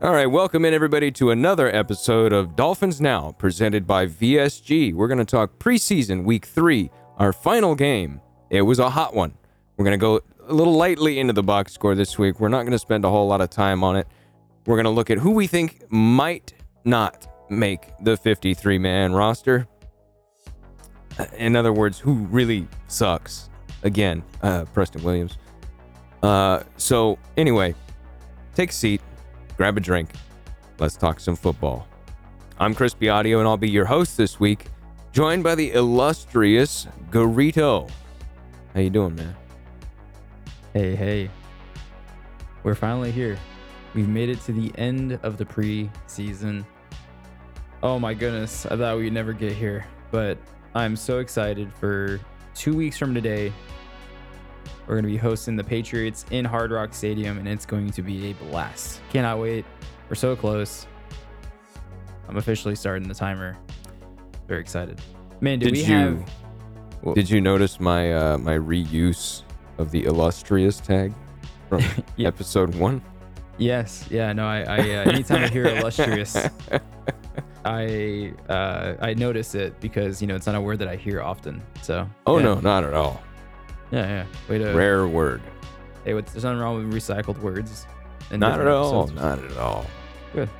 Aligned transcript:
All 0.00 0.12
right, 0.12 0.26
welcome 0.26 0.64
in 0.64 0.72
everybody 0.72 1.10
to 1.10 1.32
another 1.32 1.74
episode 1.74 2.32
of 2.32 2.54
Dolphins 2.54 3.00
Now, 3.00 3.32
presented 3.32 3.84
by 3.84 4.06
VSG. 4.06 4.94
We're 4.94 5.08
going 5.08 5.18
to 5.18 5.24
talk 5.24 5.58
preseason 5.58 6.22
week 6.22 6.46
three, 6.46 6.92
our 7.16 7.32
final 7.32 7.74
game. 7.74 8.20
It 8.48 8.62
was 8.62 8.78
a 8.78 8.90
hot 8.90 9.12
one. 9.12 9.34
We're 9.76 9.84
going 9.84 9.98
to 9.98 10.00
go 10.00 10.20
a 10.46 10.54
little 10.54 10.74
lightly 10.74 11.18
into 11.18 11.32
the 11.32 11.42
box 11.42 11.72
score 11.72 11.96
this 11.96 12.16
week. 12.16 12.38
We're 12.38 12.48
not 12.48 12.60
going 12.60 12.70
to 12.70 12.78
spend 12.78 13.04
a 13.04 13.10
whole 13.10 13.26
lot 13.26 13.40
of 13.40 13.50
time 13.50 13.82
on 13.82 13.96
it. 13.96 14.06
We're 14.66 14.76
going 14.76 14.84
to 14.84 14.90
look 14.90 15.10
at 15.10 15.18
who 15.18 15.32
we 15.32 15.48
think 15.48 15.82
might 15.90 16.54
not 16.84 17.26
make 17.50 17.90
the 18.00 18.16
53 18.16 18.78
man 18.78 19.14
roster. 19.14 19.66
In 21.36 21.56
other 21.56 21.72
words, 21.72 21.98
who 21.98 22.14
really 22.26 22.68
sucks. 22.86 23.50
Again, 23.82 24.22
uh, 24.44 24.64
Preston 24.66 25.02
Williams. 25.02 25.38
Uh, 26.22 26.62
so, 26.76 27.18
anyway, 27.36 27.74
take 28.54 28.70
a 28.70 28.72
seat 28.72 29.00
grab 29.58 29.76
a 29.76 29.80
drink. 29.80 30.10
Let's 30.78 30.96
talk 30.96 31.18
some 31.18 31.34
football. 31.34 31.88
I'm 32.60 32.76
Chris 32.76 32.94
Biodio, 32.94 33.40
and 33.40 33.48
I'll 33.48 33.56
be 33.56 33.68
your 33.68 33.84
host 33.84 34.16
this 34.16 34.38
week, 34.38 34.66
joined 35.12 35.42
by 35.42 35.56
the 35.56 35.72
illustrious 35.72 36.86
Garito. 37.10 37.90
How 38.72 38.80
you 38.80 38.88
doing, 38.88 39.16
man? 39.16 39.34
Hey, 40.72 40.94
hey. 40.94 41.28
We're 42.62 42.76
finally 42.76 43.10
here. 43.10 43.36
We've 43.94 44.08
made 44.08 44.28
it 44.28 44.40
to 44.42 44.52
the 44.52 44.72
end 44.78 45.18
of 45.24 45.38
the 45.38 45.44
preseason. 45.44 46.64
Oh 47.82 47.98
my 47.98 48.14
goodness, 48.14 48.64
I 48.64 48.76
thought 48.76 48.96
we'd 48.96 49.12
never 49.12 49.32
get 49.32 49.52
here, 49.52 49.86
but 50.12 50.38
I'm 50.76 50.94
so 50.94 51.18
excited 51.18 51.72
for 51.74 52.20
two 52.54 52.76
weeks 52.76 52.96
from 52.96 53.12
today. 53.12 53.52
We're 54.88 54.94
going 54.94 55.04
to 55.04 55.10
be 55.10 55.18
hosting 55.18 55.54
the 55.54 55.64
Patriots 55.64 56.24
in 56.30 56.46
Hard 56.46 56.70
Rock 56.70 56.94
Stadium, 56.94 57.36
and 57.36 57.46
it's 57.46 57.66
going 57.66 57.90
to 57.90 58.00
be 58.00 58.30
a 58.30 58.32
blast. 58.34 59.02
Cannot 59.10 59.38
wait. 59.38 59.66
We're 60.08 60.14
so 60.16 60.34
close. 60.34 60.86
I'm 62.26 62.38
officially 62.38 62.74
starting 62.74 63.06
the 63.06 63.14
timer. 63.14 63.58
Very 64.46 64.60
excited. 64.62 64.98
Man, 65.42 65.58
did, 65.58 65.66
Did 65.66 65.72
we 65.74 65.80
you- 65.80 65.84
have. 67.04 67.14
Did 67.14 67.28
you 67.30 67.40
notice 67.40 67.78
my 67.78 68.12
uh, 68.14 68.38
my 68.38 68.54
reuse 68.58 69.42
of 69.76 69.90
the 69.92 70.04
illustrious 70.04 70.80
tag 70.80 71.12
from 71.68 71.82
Yeah. 72.16 72.28
episode 72.28 72.74
one? 72.74 73.00
Yes, 73.58 74.06
yeah, 74.10 74.32
no, 74.32 74.46
I, 74.46 74.60
I 74.62 74.78
uh, 74.78 75.10
anytime 75.10 75.44
I 75.44 75.48
hear 75.48 75.66
illustrious, 75.76 76.34
I 77.64 78.32
uh, 78.48 78.94
I 79.00 79.14
notice 79.14 79.54
it 79.54 79.78
because 79.80 80.20
you 80.22 80.26
know 80.28 80.34
it's 80.34 80.46
not 80.46 80.54
a 80.56 80.60
word 80.60 80.78
that 80.80 80.88
I 80.88 80.96
hear 80.96 81.20
often. 81.22 81.62
So 81.82 82.08
Oh 82.26 82.38
yeah. 82.38 82.44
no, 82.44 82.54
not 82.60 82.84
at 82.84 82.94
all. 82.94 83.22
Yeah, 83.90 84.06
yeah. 84.08 84.26
Way 84.48 84.58
to 84.58 84.72
Rare 84.72 85.06
word. 85.08 85.42
hey, 86.04 86.14
what's, 86.14 86.32
there's 86.32 86.44
nothing 86.44 86.58
wrong 86.60 86.76
with 86.76 86.92
recycled 86.94 87.38
words. 87.38 87.86
in 88.30 88.40
Not 88.40 88.52
at 88.52 88.56
different 88.58 88.76
all. 88.76 89.02
episodes. 89.02 89.20
Not 89.20 89.38
at 89.44 89.56
all. 89.56 89.86
Good. 90.34 90.50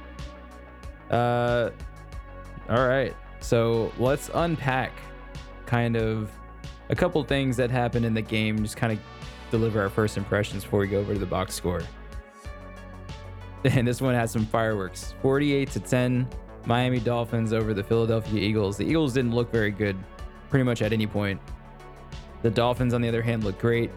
Uh, 1.11 1.71
all 2.69 2.87
right. 2.87 3.15
So 3.41 3.93
let's 3.99 4.31
unpack 4.35 4.93
kind 5.67 5.97
of 5.97 6.31
a 6.89 6.97
couple 6.97 7.23
things 7.25 7.57
that 7.59 7.71
happened 7.71 8.05
in 8.05 8.15
the 8.15 8.23
game. 8.23 8.63
Just 8.63 8.77
kind 8.77 8.93
of 8.93 8.99
deliver 9.51 9.81
our 9.81 9.89
first 9.89 10.17
impressions 10.17 10.65
before 10.65 10.81
we 10.81 10.87
go 10.89 10.99
over 10.99 11.13
to 11.15 11.19
the 11.19 11.27
box 11.27 11.55
score. 11.55 11.83
And 13.65 13.87
this 13.87 14.01
one 14.01 14.15
has 14.15 14.31
some 14.31 14.47
fireworks. 14.47 15.15
48 15.21 15.71
to 15.73 15.81
10, 15.81 16.29
Miami 16.67 17.01
Dolphins 17.01 17.53
over 17.53 17.75
the 17.75 17.83
Philadelphia 17.83 18.41
Eagles. 18.41 18.77
The 18.77 18.85
Eagles 18.87 19.13
didn't 19.13 19.35
look 19.35 19.51
very 19.51 19.73
good 19.73 19.97
pretty 20.49 20.63
much 20.63 20.81
at 20.81 20.93
any 20.93 21.09
point. 21.09 21.41
The 22.43 22.51
Dolphins, 22.51 22.95
on 22.95 23.01
the 23.01 23.09
other 23.09 23.23
hand, 23.23 23.45
looked 23.45 23.61
great. 23.61 23.91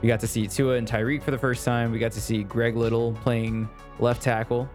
We 0.00 0.08
got 0.08 0.20
to 0.20 0.26
see 0.26 0.46
Tua 0.46 0.74
and 0.76 0.88
Tyreek 0.88 1.22
for 1.22 1.30
the 1.30 1.38
first 1.38 1.64
time. 1.64 1.92
We 1.92 1.98
got 1.98 2.12
to 2.12 2.20
see 2.20 2.42
Greg 2.42 2.76
Little 2.76 3.12
playing 3.22 3.68
left 4.00 4.22
tackle 4.22 4.68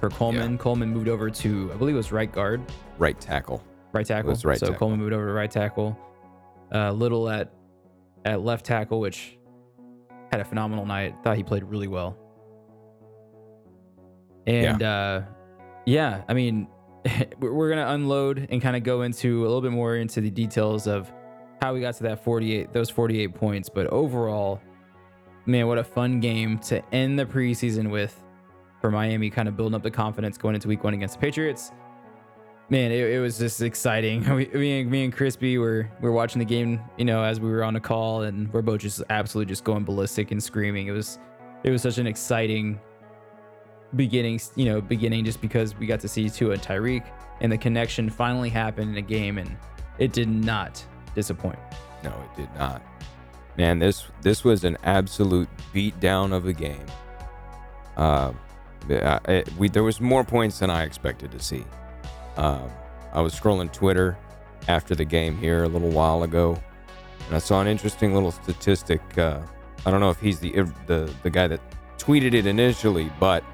for 0.00 0.08
Coleman. 0.10 0.56
Coleman 0.58 0.90
moved 0.92 1.08
over 1.08 1.28
to, 1.30 1.70
I 1.72 1.76
believe 1.76 1.94
it 1.94 1.98
was 1.98 2.12
right 2.12 2.30
guard, 2.30 2.62
Right 2.98 3.18
tackle. 3.20 3.62
right 3.92 4.06
tackle. 4.06 4.30
was 4.30 4.44
right 4.44 4.58
so 4.58 4.66
tackle. 4.66 4.78
Coleman 4.78 5.00
moved 5.00 5.12
over 5.12 5.26
to 5.26 5.32
right 5.32 5.50
tackle. 5.50 5.98
Uh, 6.74 6.90
Little 6.92 7.28
at 7.28 7.52
at 8.24 8.40
left 8.40 8.64
tackle, 8.64 9.00
which 9.00 9.36
had 10.30 10.40
a 10.40 10.44
phenomenal 10.44 10.86
night. 10.86 11.14
Thought 11.22 11.36
he 11.36 11.42
played 11.42 11.64
really 11.64 11.88
well. 11.88 12.16
And 14.46 14.82
uh, 14.82 15.22
yeah, 15.86 16.22
I 16.28 16.34
mean, 16.34 16.68
we're 17.40 17.52
we're 17.52 17.68
gonna 17.68 17.88
unload 17.92 18.46
and 18.50 18.60
kind 18.62 18.76
of 18.76 18.82
go 18.82 19.02
into 19.02 19.42
a 19.42 19.46
little 19.46 19.60
bit 19.60 19.72
more 19.72 19.96
into 19.96 20.20
the 20.20 20.30
details 20.30 20.86
of 20.86 21.12
how 21.62 21.72
we 21.72 21.80
got 21.80 21.94
to 21.94 22.02
that 22.02 22.24
48, 22.24 22.72
those 22.72 22.90
48 22.90 23.34
points. 23.36 23.68
But 23.68 23.86
overall, 23.86 24.60
man, 25.46 25.68
what 25.68 25.78
a 25.78 25.84
fun 25.84 26.18
game 26.18 26.58
to 26.58 26.82
end 26.92 27.16
the 27.16 27.24
preseason 27.24 27.88
with 27.88 28.20
for 28.80 28.90
Miami, 28.90 29.30
kind 29.30 29.46
of 29.46 29.56
building 29.56 29.76
up 29.76 29.84
the 29.84 29.90
confidence 29.90 30.36
going 30.36 30.56
into 30.56 30.66
Week 30.66 30.82
One 30.82 30.92
against 30.92 31.14
the 31.14 31.20
Patriots. 31.20 31.70
Man, 32.68 32.90
it, 32.90 33.12
it 33.12 33.20
was 33.20 33.38
just 33.38 33.62
exciting. 33.62 34.24
We, 34.34 34.46
me, 34.46 34.80
and, 34.80 34.90
me 34.90 35.04
and 35.04 35.12
Crispy 35.12 35.56
were 35.56 35.88
we 36.00 36.08
were 36.08 36.14
watching 36.14 36.40
the 36.40 36.44
game, 36.44 36.80
you 36.98 37.04
know, 37.04 37.22
as 37.22 37.38
we 37.38 37.48
were 37.48 37.62
on 37.62 37.76
a 37.76 37.80
call, 37.80 38.22
and 38.22 38.52
we're 38.52 38.62
both 38.62 38.80
just 38.80 39.00
absolutely 39.08 39.48
just 39.48 39.62
going 39.62 39.84
ballistic 39.84 40.32
and 40.32 40.42
screaming. 40.42 40.88
It 40.88 40.92
was 40.92 41.20
it 41.62 41.70
was 41.70 41.80
such 41.80 41.98
an 41.98 42.08
exciting 42.08 42.80
beginning, 43.94 44.40
you 44.56 44.64
know, 44.64 44.80
beginning 44.80 45.24
just 45.24 45.40
because 45.40 45.76
we 45.76 45.86
got 45.86 46.00
to 46.00 46.08
see 46.08 46.28
Tua 46.28 46.54
and 46.54 46.62
Tyreek, 46.62 47.04
and 47.40 47.52
the 47.52 47.58
connection 47.58 48.10
finally 48.10 48.48
happened 48.48 48.90
in 48.90 48.96
a 48.96 49.06
game, 49.06 49.38
and 49.38 49.56
it 49.98 50.12
did 50.12 50.28
not 50.28 50.84
disappoint. 51.14 51.58
No, 52.04 52.10
it 52.10 52.36
did 52.40 52.48
not. 52.58 52.82
Man, 53.56 53.78
this 53.78 54.06
this 54.22 54.44
was 54.44 54.64
an 54.64 54.76
absolute 54.82 55.48
beatdown 55.74 56.32
of 56.32 56.46
a 56.46 56.52
game. 56.52 56.86
Uh, 57.96 58.32
it- 58.88 59.48
we 59.58 59.68
there 59.68 59.82
was 59.82 60.00
more 60.00 60.24
points 60.24 60.58
than 60.58 60.70
I 60.70 60.82
expected 60.84 61.30
to 61.32 61.38
see. 61.38 61.64
Um, 62.36 62.70
I 63.12 63.20
was 63.20 63.38
scrolling 63.38 63.70
Twitter 63.72 64.16
after 64.68 64.94
the 64.94 65.04
game 65.04 65.36
here 65.36 65.64
a 65.64 65.68
little 65.68 65.90
while 65.90 66.22
ago, 66.22 66.56
and 67.26 67.36
I 67.36 67.38
saw 67.38 67.60
an 67.60 67.66
interesting 67.66 68.14
little 68.14 68.32
statistic. 68.32 69.00
Uh, 69.18 69.40
I 69.84 69.90
don't 69.90 70.00
know 70.00 70.10
if 70.10 70.18
he's 70.20 70.38
the 70.40 70.52
the 70.86 71.12
the 71.22 71.30
guy 71.30 71.46
that 71.48 71.60
tweeted 71.98 72.32
it 72.34 72.46
initially, 72.46 73.12
but 73.20 73.44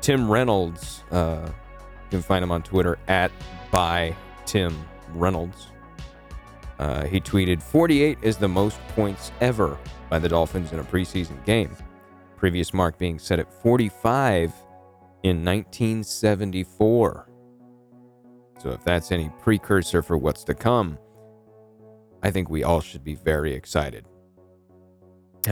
Tim 0.00 0.30
Reynolds. 0.30 1.02
Uh, 1.10 1.48
you 1.48 2.18
can 2.18 2.22
find 2.22 2.42
him 2.42 2.50
on 2.52 2.62
Twitter 2.62 2.98
at 3.08 3.30
by 3.70 4.14
Tim 4.44 4.76
Reynolds. 5.14 5.68
Uh, 6.80 7.04
he 7.04 7.20
tweeted 7.20 7.62
48 7.62 8.16
is 8.22 8.38
the 8.38 8.48
most 8.48 8.78
points 8.96 9.32
ever 9.42 9.78
by 10.08 10.18
the 10.18 10.30
Dolphins 10.30 10.72
in 10.72 10.78
a 10.78 10.84
preseason 10.84 11.44
game. 11.44 11.76
Previous 12.38 12.72
mark 12.72 12.96
being 12.98 13.18
set 13.18 13.38
at 13.38 13.52
45 13.62 14.50
in 15.22 15.44
1974. 15.44 17.26
So, 18.58 18.70
if 18.70 18.82
that's 18.82 19.12
any 19.12 19.30
precursor 19.40 20.00
for 20.02 20.16
what's 20.16 20.42
to 20.44 20.54
come, 20.54 20.98
I 22.22 22.30
think 22.30 22.48
we 22.48 22.64
all 22.64 22.80
should 22.80 23.04
be 23.04 23.14
very 23.14 23.52
excited. 23.54 24.06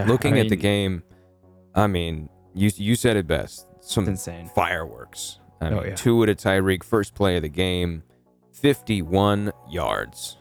Looking 0.07 0.35
I 0.35 0.41
at 0.41 0.49
the 0.49 0.57
game, 0.57 1.03
I 1.75 1.87
mean, 1.89 2.29
you 2.55 2.71
you 2.77 2.95
said 2.95 3.17
it 3.17 3.27
best. 3.27 3.67
Some 3.81 4.07
insane. 4.09 4.51
fireworks. 4.55 5.41
I 5.61 5.69
Oh, 5.69 5.77
mean, 5.77 5.85
yeah. 5.89 5.95
two 5.95 6.25
to 6.27 6.35
Tyreek, 6.35 6.83
first 6.85 7.15
play 7.15 7.37
of 7.37 7.43
the 7.43 7.49
game, 7.49 8.03
51 8.53 9.53
yards. 9.71 10.37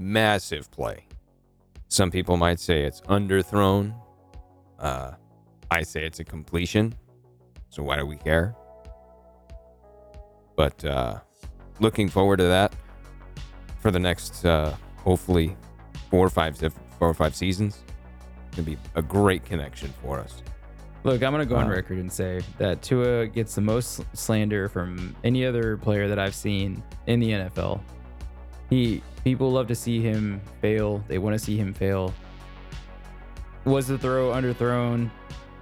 Massive 0.00 0.70
play. 0.70 1.04
Some 1.88 2.10
people 2.10 2.38
might 2.38 2.58
say 2.58 2.84
it's 2.84 3.02
underthrown. 3.02 3.94
Uh, 4.78 5.10
I 5.70 5.82
say 5.82 6.06
it's 6.06 6.20
a 6.20 6.24
completion. 6.24 6.94
So 7.68 7.82
why 7.82 7.98
do 7.98 8.06
we 8.06 8.16
care? 8.16 8.56
But 10.56 10.82
uh, 10.86 11.18
looking 11.80 12.08
forward 12.08 12.38
to 12.38 12.44
that 12.44 12.74
for 13.80 13.90
the 13.90 13.98
next, 13.98 14.42
uh, 14.46 14.74
hopefully, 14.96 15.54
four 16.08 16.24
or 16.26 16.30
five, 16.30 16.56
four 16.56 17.08
or 17.08 17.14
five 17.14 17.36
seasons. 17.36 17.84
Gonna 18.52 18.62
be 18.62 18.78
a 18.94 19.02
great 19.02 19.44
connection 19.44 19.92
for 20.02 20.18
us. 20.18 20.42
Look, 21.04 21.22
I'm 21.22 21.30
gonna 21.32 21.44
go 21.44 21.56
on 21.56 21.66
Uh, 21.66 21.74
record 21.74 21.98
and 21.98 22.10
say 22.10 22.40
that 22.56 22.80
Tua 22.80 23.26
gets 23.26 23.54
the 23.54 23.60
most 23.60 24.02
slander 24.16 24.66
from 24.70 25.14
any 25.24 25.44
other 25.44 25.76
player 25.76 26.08
that 26.08 26.18
I've 26.18 26.34
seen 26.34 26.82
in 27.06 27.20
the 27.20 27.32
NFL. 27.32 27.82
He 28.70 29.02
people 29.24 29.50
love 29.52 29.66
to 29.68 29.74
see 29.74 30.00
him 30.00 30.40
fail. 30.62 31.04
They 31.08 31.18
want 31.18 31.34
to 31.34 31.44
see 31.44 31.56
him 31.56 31.74
fail. 31.74 32.14
Was 33.64 33.88
the 33.88 33.98
throw 33.98 34.30
underthrown? 34.30 35.10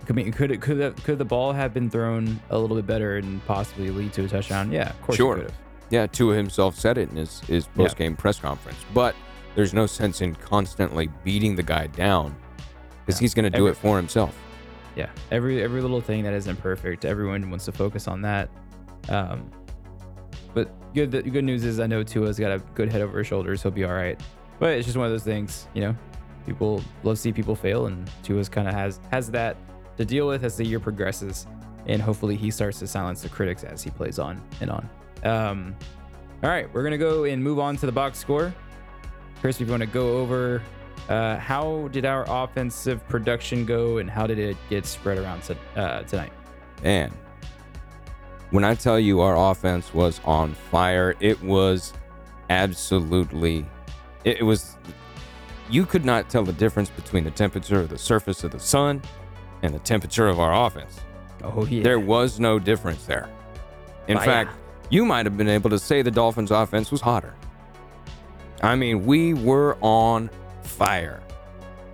Could 0.07 0.19
it 0.19 0.63
could 0.63 0.79
the, 0.79 0.95
could 1.03 1.19
the 1.19 1.25
ball 1.25 1.53
have 1.53 1.75
been 1.75 1.91
thrown 1.91 2.41
a 2.51 2.59
little 2.59 2.77
bit 2.77 2.87
better 2.87 3.17
and 3.17 3.45
possibly 3.47 3.91
lead 3.91 4.13
to 4.15 4.25
a 4.25 4.29
touchdown? 4.29 4.71
Yeah, 4.73 4.91
of 4.91 5.03
course 5.03 5.17
Sure. 5.17 5.35
it 5.35 5.41
could 5.41 5.51
have. 5.51 5.59
Yeah, 5.91 6.07
Tua 6.07 6.35
himself 6.37 6.79
said 6.79 6.99
it 6.99 7.11
in 7.11 7.17
his, 7.17 7.41
his 7.41 7.67
post 7.67 7.97
game 7.97 8.15
press 8.15 8.39
conference. 8.39 8.79
But 8.95 9.15
there's 9.55 9.75
no 9.75 9.87
sense 9.87 10.21
in 10.21 10.35
constantly 10.35 11.09
beating 11.25 11.57
the 11.57 11.63
guy 11.63 11.89
down 11.89 12.37
because 13.05 13.21
Yeah. 13.21 13.25
he's 13.25 13.35
going 13.35 13.45
to 13.45 13.51
do 13.51 13.67
Every- 13.67 13.71
it 13.73 13.77
for 13.77 13.97
himself. 13.97 14.35
yeah 14.97 15.09
every 15.31 15.63
every 15.63 15.81
little 15.81 16.01
thing 16.01 16.25
that 16.25 16.33
isn't 16.35 16.57
perfect 16.57 17.05
everyone 17.05 17.51
wants 17.51 17.65
to 17.67 17.73
focus 17.73 18.09
on 18.09 18.21
that 18.23 18.49
um 19.09 19.49
good 20.95 21.11
the 21.11 21.23
good 21.23 21.45
news 21.45 21.65
is 21.65 21.81
i 21.81 21.87
know 21.87 22.03
tua's 22.03 22.39
got 22.39 22.53
a 22.53 22.59
good 22.75 22.91
head 22.91 23.01
over 23.01 23.19
his 23.19 23.27
shoulders 23.27 23.63
he'll 23.63 23.73
be 23.73 23.85
all 23.85 23.93
right 23.93 24.21
but 24.59 24.71
it's 24.71 24.87
just 24.87 24.97
one 24.97 25.07
of 25.07 25.13
those 25.13 25.25
things 25.25 25.69
you 25.75 25.81
know 25.81 25.95
people 26.47 26.83
love 27.03 27.17
to 27.17 27.21
see 27.21 27.33
people 27.33 27.55
fail 27.55 27.87
and 27.87 28.11
tua's 28.23 28.49
kind 28.49 28.67
of 28.67 28.75
has 28.75 29.01
has 29.11 29.31
that 29.31 29.57
to 29.97 30.05
deal 30.05 30.27
with 30.27 30.45
as 30.45 30.57
the 30.57 30.65
year 30.65 30.81
progresses 30.81 31.47
and 31.89 32.01
hopefully 32.03 32.37
he 32.37 32.51
starts 32.51 32.79
to 32.79 32.87
silence 32.87 33.23
the 33.23 33.29
critics 33.29 33.65
as 33.65 33.83
he 33.83 33.91
plays 33.91 34.19
on 34.19 34.41
and 34.61 34.71
on. 34.71 34.89
Um, 35.25 35.75
all 36.43 36.51
right, 36.51 36.73
we're 36.73 36.85
gonna 36.85 36.99
go 36.99 37.25
and 37.25 37.43
move 37.43 37.59
on 37.59 37.77
to 37.79 37.87
the 37.87 37.93
box 37.93 38.19
score. 38.19 38.55
Chris, 39.41 39.61
if 39.61 39.67
you 39.67 39.73
want 39.73 39.83
to 39.83 39.89
go 39.89 40.19
over 40.19 40.63
uh, 41.09 41.39
how 41.39 41.89
did 41.89 42.05
our 42.05 42.25
offensive 42.29 43.07
production 43.09 43.65
go, 43.65 43.99
and 43.99 44.11
how 44.11 44.27
did 44.27 44.39
it 44.39 44.57
get 44.69 44.85
spread 44.85 45.17
around 45.17 45.43
to, 45.43 45.57
uh, 45.77 46.03
tonight? 46.03 46.33
And 46.83 47.13
when 48.51 48.65
I 48.65 48.75
tell 48.75 48.99
you 48.99 49.21
our 49.21 49.51
offense 49.51 49.93
was 49.93 50.21
on 50.25 50.55
fire, 50.55 51.15
it 51.21 51.43
was 51.43 51.93
absolutely, 52.51 53.67
it, 54.25 54.39
it 54.39 54.43
was, 54.43 54.77
you 55.69 55.85
could 55.85 56.05
not 56.05 56.31
tell 56.31 56.45
the 56.45 56.53
difference 56.53 56.91
between 56.91 57.25
the 57.25 57.31
temperature 57.31 57.81
of 57.81 57.89
the 57.89 57.99
surface 57.99 58.45
of 58.45 58.53
the 58.53 58.61
sun 58.61 59.03
and 59.63 59.75
the 59.75 59.79
temperature 59.81 60.29
of 60.29 60.41
our 60.41 60.67
offense. 60.67 61.01
Oh 61.43 61.67
yeah, 61.67 61.83
There 61.83 62.01
was 62.01 62.41
no 62.41 62.59
difference 62.59 63.05
there. 63.05 63.29
In 64.09 64.19
fact, 64.19 64.55
you 64.91 65.05
might 65.05 65.27
have 65.27 65.37
been 65.37 65.49
able 65.49 65.71
to 65.71 65.79
say 65.79 66.01
the 66.03 66.11
Dolphins' 66.11 66.51
offense 66.51 66.91
was 66.91 67.01
hotter. 67.01 67.35
I 68.63 68.75
mean, 68.75 69.05
we 69.05 69.35
were 69.35 69.77
on 69.81 70.31
fire. 70.63 71.23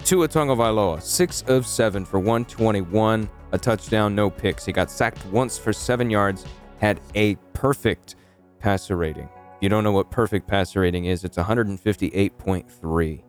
Tua 0.05 0.29
Tagovailoa, 0.29 1.03
six 1.03 1.43
of 1.49 1.67
seven 1.67 2.05
for 2.05 2.19
121, 2.19 3.29
a 3.55 3.59
touchdown, 3.59 4.17
no 4.17 4.29
picks. 4.29 4.65
He 4.67 4.73
got 4.73 4.91
sacked 4.91 5.25
once 5.27 5.57
for 5.57 5.73
seven 5.73 6.11
yards, 6.11 6.45
had 6.81 7.01
a 7.15 7.37
perfect 7.53 8.17
passer 8.59 8.97
rating. 8.97 9.29
If 9.57 9.63
you 9.63 9.69
don't 9.69 9.85
know 9.85 9.93
what 9.93 10.11
perfect 10.11 10.49
passer 10.49 10.81
rating 10.81 11.05
is, 11.05 11.23
it's 11.23 11.39
158.3, 11.39 13.23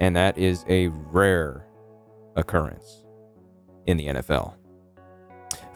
and 0.00 0.14
that 0.14 0.36
is 0.36 0.66
a 0.68 0.88
rare 0.88 1.66
occurrence 2.36 3.04
in 3.86 3.96
the 3.96 4.08
NFL. 4.08 4.54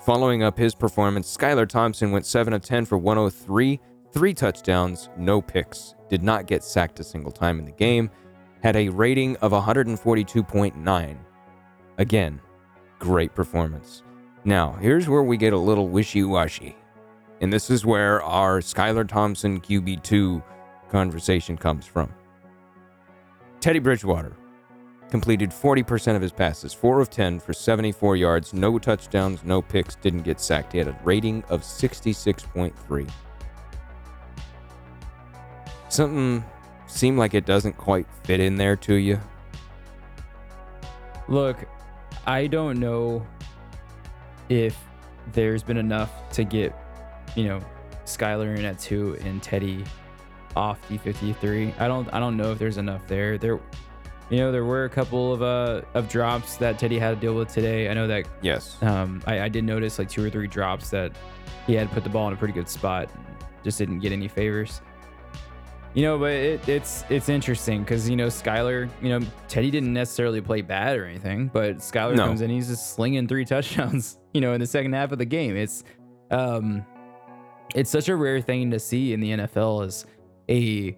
Following 0.04 0.42
up 0.42 0.58
his 0.58 0.74
performance, 0.74 1.34
Skylar 1.34 1.66
Thompson 1.66 2.10
went 2.10 2.26
7 2.26 2.52
of 2.52 2.60
10 2.60 2.84
for 2.84 2.98
103, 2.98 3.80
three 4.12 4.34
touchdowns, 4.34 5.08
no 5.16 5.40
picks, 5.40 5.94
did 6.10 6.22
not 6.22 6.46
get 6.46 6.62
sacked 6.62 7.00
a 7.00 7.04
single 7.04 7.32
time 7.32 7.58
in 7.58 7.64
the 7.64 7.72
game, 7.72 8.10
had 8.62 8.76
a 8.76 8.90
rating 8.90 9.34
of 9.38 9.52
142.9. 9.52 11.16
Again, 11.96 12.40
great 13.02 13.34
performance. 13.34 14.04
Now, 14.44 14.76
here's 14.80 15.08
where 15.08 15.24
we 15.24 15.36
get 15.36 15.52
a 15.52 15.58
little 15.58 15.88
wishy 15.88 16.22
washy. 16.22 16.76
And 17.40 17.52
this 17.52 17.68
is 17.68 17.84
where 17.84 18.22
our 18.22 18.60
Skylar 18.60 19.08
Thompson 19.08 19.60
QB2 19.60 20.40
conversation 20.88 21.56
comes 21.56 21.84
from. 21.84 22.14
Teddy 23.58 23.80
Bridgewater 23.80 24.36
completed 25.10 25.50
40% 25.50 26.14
of 26.14 26.22
his 26.22 26.30
passes, 26.30 26.72
4 26.72 27.00
of 27.00 27.10
10 27.10 27.40
for 27.40 27.52
74 27.52 28.14
yards, 28.14 28.54
no 28.54 28.78
touchdowns, 28.78 29.42
no 29.42 29.60
picks, 29.60 29.96
didn't 29.96 30.22
get 30.22 30.40
sacked. 30.40 30.70
He 30.72 30.78
had 30.78 30.86
a 30.86 30.96
rating 31.02 31.42
of 31.48 31.62
66.3. 31.62 33.10
Something 35.88 36.44
seemed 36.86 37.18
like 37.18 37.34
it 37.34 37.46
doesn't 37.46 37.76
quite 37.76 38.06
fit 38.22 38.38
in 38.38 38.54
there 38.54 38.76
to 38.76 38.94
you. 38.94 39.18
Look, 41.26 41.66
I 42.26 42.46
don't 42.46 42.78
know 42.78 43.26
if 44.48 44.76
there's 45.32 45.62
been 45.62 45.76
enough 45.76 46.10
to 46.32 46.44
get, 46.44 46.74
you 47.36 47.44
know, 47.44 47.60
Skylar 48.04 48.56
in 48.58 48.64
at 48.64 48.78
two 48.78 49.16
and 49.24 49.42
Teddy 49.42 49.84
off 50.56 50.78
D53. 50.88 51.80
I 51.80 51.88
don't 51.88 52.12
I 52.12 52.18
don't 52.20 52.36
know 52.36 52.52
if 52.52 52.58
there's 52.58 52.76
enough 52.78 53.06
there. 53.06 53.38
There 53.38 53.58
you 54.30 54.38
know, 54.38 54.50
there 54.52 54.64
were 54.64 54.84
a 54.84 54.88
couple 54.88 55.32
of 55.32 55.42
uh 55.42 55.82
of 55.94 56.08
drops 56.08 56.56
that 56.56 56.78
Teddy 56.78 56.98
had 56.98 57.10
to 57.10 57.16
deal 57.16 57.34
with 57.34 57.48
today. 57.52 57.88
I 57.88 57.94
know 57.94 58.06
that 58.06 58.26
Yes. 58.42 58.76
um 58.82 59.22
I, 59.26 59.42
I 59.42 59.48
did 59.48 59.64
notice 59.64 59.98
like 59.98 60.08
two 60.08 60.24
or 60.24 60.30
three 60.30 60.46
drops 60.48 60.90
that 60.90 61.12
he 61.66 61.74
had 61.74 61.90
put 61.92 62.02
the 62.04 62.10
ball 62.10 62.28
in 62.28 62.34
a 62.34 62.36
pretty 62.36 62.54
good 62.54 62.68
spot. 62.68 63.08
Just 63.64 63.78
didn't 63.78 64.00
get 64.00 64.12
any 64.12 64.28
favors. 64.28 64.80
You 65.94 66.02
know, 66.04 66.18
but 66.18 66.32
it, 66.32 66.68
it's 66.68 67.04
it's 67.10 67.28
interesting 67.28 67.82
because 67.82 68.08
you 68.08 68.16
know 68.16 68.28
Skylar, 68.28 68.88
you 69.02 69.10
know 69.10 69.26
Teddy 69.48 69.70
didn't 69.70 69.92
necessarily 69.92 70.40
play 70.40 70.62
bad 70.62 70.96
or 70.96 71.04
anything, 71.04 71.48
but 71.52 71.76
Skylar 71.78 72.16
No. 72.16 72.26
comes 72.26 72.40
in, 72.40 72.48
he's 72.50 72.68
just 72.68 72.94
slinging 72.94 73.28
three 73.28 73.44
touchdowns. 73.52 74.18
You 74.32 74.40
know, 74.40 74.54
in 74.54 74.60
the 74.60 74.66
second 74.66 74.94
half 74.94 75.12
of 75.12 75.18
the 75.18 75.26
game, 75.26 75.54
it's 75.56 75.84
um, 76.30 76.86
it's 77.74 77.90
such 77.90 78.08
a 78.08 78.16
rare 78.16 78.40
thing 78.40 78.70
to 78.70 78.78
see 78.78 79.12
in 79.12 79.20
the 79.20 79.30
NFL 79.32 79.84
as 79.86 80.06
a 80.48 80.96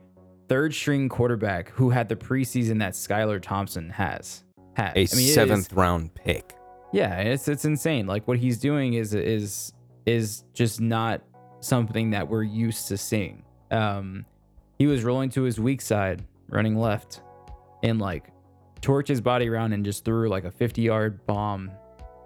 third 0.49 0.73
string 0.75 1.09
quarterback 1.09 1.71
who 1.71 1.91
had 1.91 2.09
the 2.09 2.17
preseason 2.17 2.79
that 2.79 2.93
Skylar 2.93 3.41
Thompson 3.43 3.91
has 3.91 4.45
had. 4.77 4.91
A 4.91 4.91
I 4.91 4.95
mean, 4.95 5.03
it 5.03 5.13
is- 5.13 5.35
seventh 5.35 5.73
round 5.73 6.15
pick. 6.15 6.55
yeah, 6.93 7.19
it's 7.21 7.49
it's 7.49 7.65
insane. 7.65 8.07
Like 8.07 8.29
what 8.29 8.39
he's 8.39 8.59
doing 8.59 8.95
is 8.95 9.13
is 9.13 9.73
is 10.07 10.45
just 10.53 10.81
not 10.81 11.21
something 11.59 12.11
that 12.11 12.29
we're 12.29 12.43
used 12.45 12.87
to 12.89 12.97
seeing. 12.97 13.43
Um, 13.73 14.25
he 14.79 14.87
was 14.87 15.05
rolling 15.05 15.31
to 15.31 15.43
his 15.43 15.59
weak 15.61 15.81
side, 15.81 16.25
running 16.49 16.77
left, 16.77 17.21
and 17.83 18.01
like 18.01 18.31
torched 18.81 19.09
his 19.09 19.21
body 19.21 19.49
around 19.49 19.73
and 19.73 19.85
just 19.85 20.05
threw 20.05 20.29
like 20.29 20.45
a 20.45 20.51
50 20.51 20.83
yard 20.83 21.25
bomb 21.27 21.71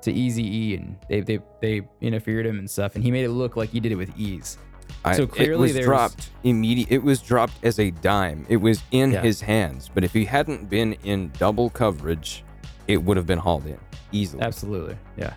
to 0.03 0.13
Easy 0.13 0.45
E, 0.45 0.75
and 0.77 0.97
they 1.09 1.21
they 1.21 1.39
they 1.61 1.89
interfered 2.01 2.47
him 2.47 2.59
and 2.59 2.71
stuff, 2.71 2.95
and 2.95 3.03
he 3.05 3.11
made 3.11 3.25
it 3.25 3.31
look 3.31 3.57
like 3.57 3.71
he 3.71 3.81
did 3.81 3.93
it 3.93 3.97
with 3.97 4.13
ease. 4.19 4.59
I- 5.05 5.17
So 5.17 5.25
it 5.25 5.31
clearly 5.33 5.63
was 5.63 5.73
there's- 5.75 5.87
dropped 5.87 6.31
immediate. 6.45 6.91
It 6.91 7.03
was 7.03 7.21
dropped 7.21 7.63
as 7.65 7.79
a 7.79 7.91
dime. 7.91 8.47
It 8.49 8.57
was 8.57 8.83
in 8.91 9.13
Yeah. 9.13 9.23
his 9.23 9.41
hands. 9.41 9.91
But 9.93 10.03
if 10.05 10.13
he 10.13 10.25
hadn't 10.25 10.71
been 10.71 10.95
in 11.05 11.31
double 11.39 11.69
coverage, 11.71 12.45
it 12.87 13.03
would 13.03 13.17
have 13.17 13.27
been 13.27 13.39
hauled 13.39 13.67
in 13.67 13.79
easily. 14.13 14.43
Absolutely. 14.43 14.97
Yeah. 15.17 15.35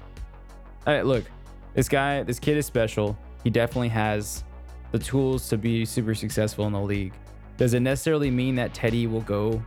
All 0.88 0.94
right, 0.94 1.06
look, 1.06 1.26
this 1.74 1.90
guy, 1.90 2.24
this 2.24 2.40
kid 2.40 2.58
is 2.58 2.66
special. 2.66 3.18
He 3.44 3.50
definitely 3.50 3.90
has 3.90 4.44
the 4.92 5.00
tools 5.00 5.48
to 5.50 5.58
be 5.58 5.86
super 5.86 6.14
successful 6.16 6.66
in 6.68 6.74
the 6.74 6.80
league. 6.82 7.14
Does 7.58 7.74
it 7.74 7.80
necessarily 7.82 8.32
mean 8.32 8.56
that 8.56 8.74
Teddy 8.74 9.08
will 9.08 9.22
go 9.22 9.62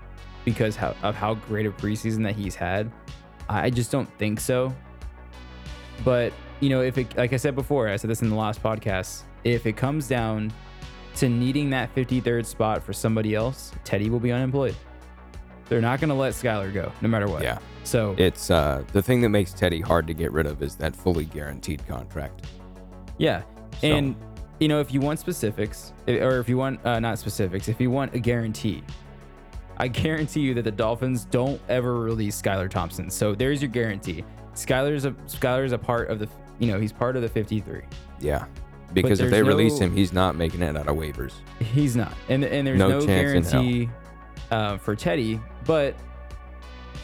because 0.45 0.77
of 1.03 1.15
how 1.15 1.35
great 1.35 1.67
a 1.67 1.71
preseason 1.71 2.23
that 2.25 2.35
he's 2.37 2.55
had? 2.55 2.91
I 3.49 3.71
just 3.71 3.91
don't 3.91 4.09
think 4.19 4.41
so. 4.41 4.75
But, 6.05 6.33
you 6.61 6.69
know, 6.69 6.83
if 6.83 6.99
it, 6.99 7.17
like 7.17 7.33
I 7.33 7.37
said 7.37 7.55
before, 7.55 7.89
I 7.89 7.97
said 7.97 8.11
this 8.11 8.23
in 8.23 8.29
the 8.31 8.37
last 8.37 8.63
podcast, 8.63 9.23
if 9.45 9.67
it 9.67 9.77
comes 9.77 10.09
down 10.09 10.53
to 11.17 11.29
needing 11.29 11.71
that 11.71 11.95
53rd 11.95 12.45
spot 12.45 12.83
for 12.83 12.93
somebody 12.93 13.35
else, 13.35 13.73
Teddy 13.85 14.11
will 14.11 14.19
be 14.21 14.33
unemployed. 14.33 14.75
They're 15.69 15.81
not 15.81 16.01
going 16.01 16.09
to 16.09 16.15
let 16.15 16.35
Skylar 16.35 16.73
go, 16.75 16.93
no 17.01 17.09
matter 17.09 17.27
what. 17.29 17.43
Yeah. 17.43 17.59
So, 17.85 18.15
It's 18.19 18.51
uh, 18.51 18.83
the 18.93 19.03
thing 19.03 19.21
that 19.23 19.29
makes 19.29 19.53
Teddy 19.53 19.81
hard 19.81 20.07
to 20.09 20.15
get 20.15 20.33
rid 20.33 20.47
of 20.47 20.63
is 20.63 20.75
that 20.77 20.97
fully 20.97 21.25
guaranteed 21.27 21.87
contract. 21.87 22.47
Yeah. 23.19 23.43
So- 23.81 23.87
And 23.89 24.17
you 24.61 24.69
know, 24.69 24.81
if 24.81 24.93
you 24.93 25.01
want 25.01 25.19
specifics, 25.19 25.93
or 26.07 26.39
if 26.39 26.49
you 26.49 26.57
want 26.57 26.85
uh, 26.85 27.01
not 27.01 27.19
specifics, 27.19 27.69
if 27.69 27.81
you 27.81 27.91
want 27.91 28.15
a 28.15 28.19
guarantee, 28.19 28.83
I 29.77 29.89
guarantee 29.89 30.41
you 30.41 30.55
that 30.55 30.63
the 30.63 30.71
Dolphins 30.71 31.25
don't 31.25 31.61
ever 31.69 32.01
release 32.01 32.41
Skylar 32.41 32.71
Thompson. 32.71 33.11
So 33.11 33.35
there's 33.35 33.61
your 33.61 33.71
guarantee. 33.71 34.25
Skylar's 34.55 35.05
a 35.05 35.11
Skylar's 35.27 35.73
a 35.73 35.79
part 35.79 36.11
of 36.11 36.19
the, 36.19 36.29
you 36.59 36.69
know, 36.69 36.79
he's 36.79 36.93
part 36.93 37.17
of 37.17 37.23
the 37.23 37.29
53. 37.29 37.83
Yeah. 38.21 38.47
Because 38.93 39.19
if 39.19 39.31
there's 39.31 39.33
they 39.33 39.43
release 39.43 39.79
him, 39.79 39.93
he's 39.95 40.13
not 40.13 40.37
making 40.37 40.63
it 40.63 40.77
out 40.77 40.87
of 40.87 40.97
waivers. 40.97 41.33
He's 41.59 41.97
not, 41.97 42.13
and 42.29 42.45
and 42.45 42.65
there's 42.65 42.79
No 42.79 43.01
no, 43.01 43.05
guarantee 43.05 43.89
uh, 44.53 44.79
for 44.79 44.95
Teddy. 44.95 45.41
But 45.65 45.97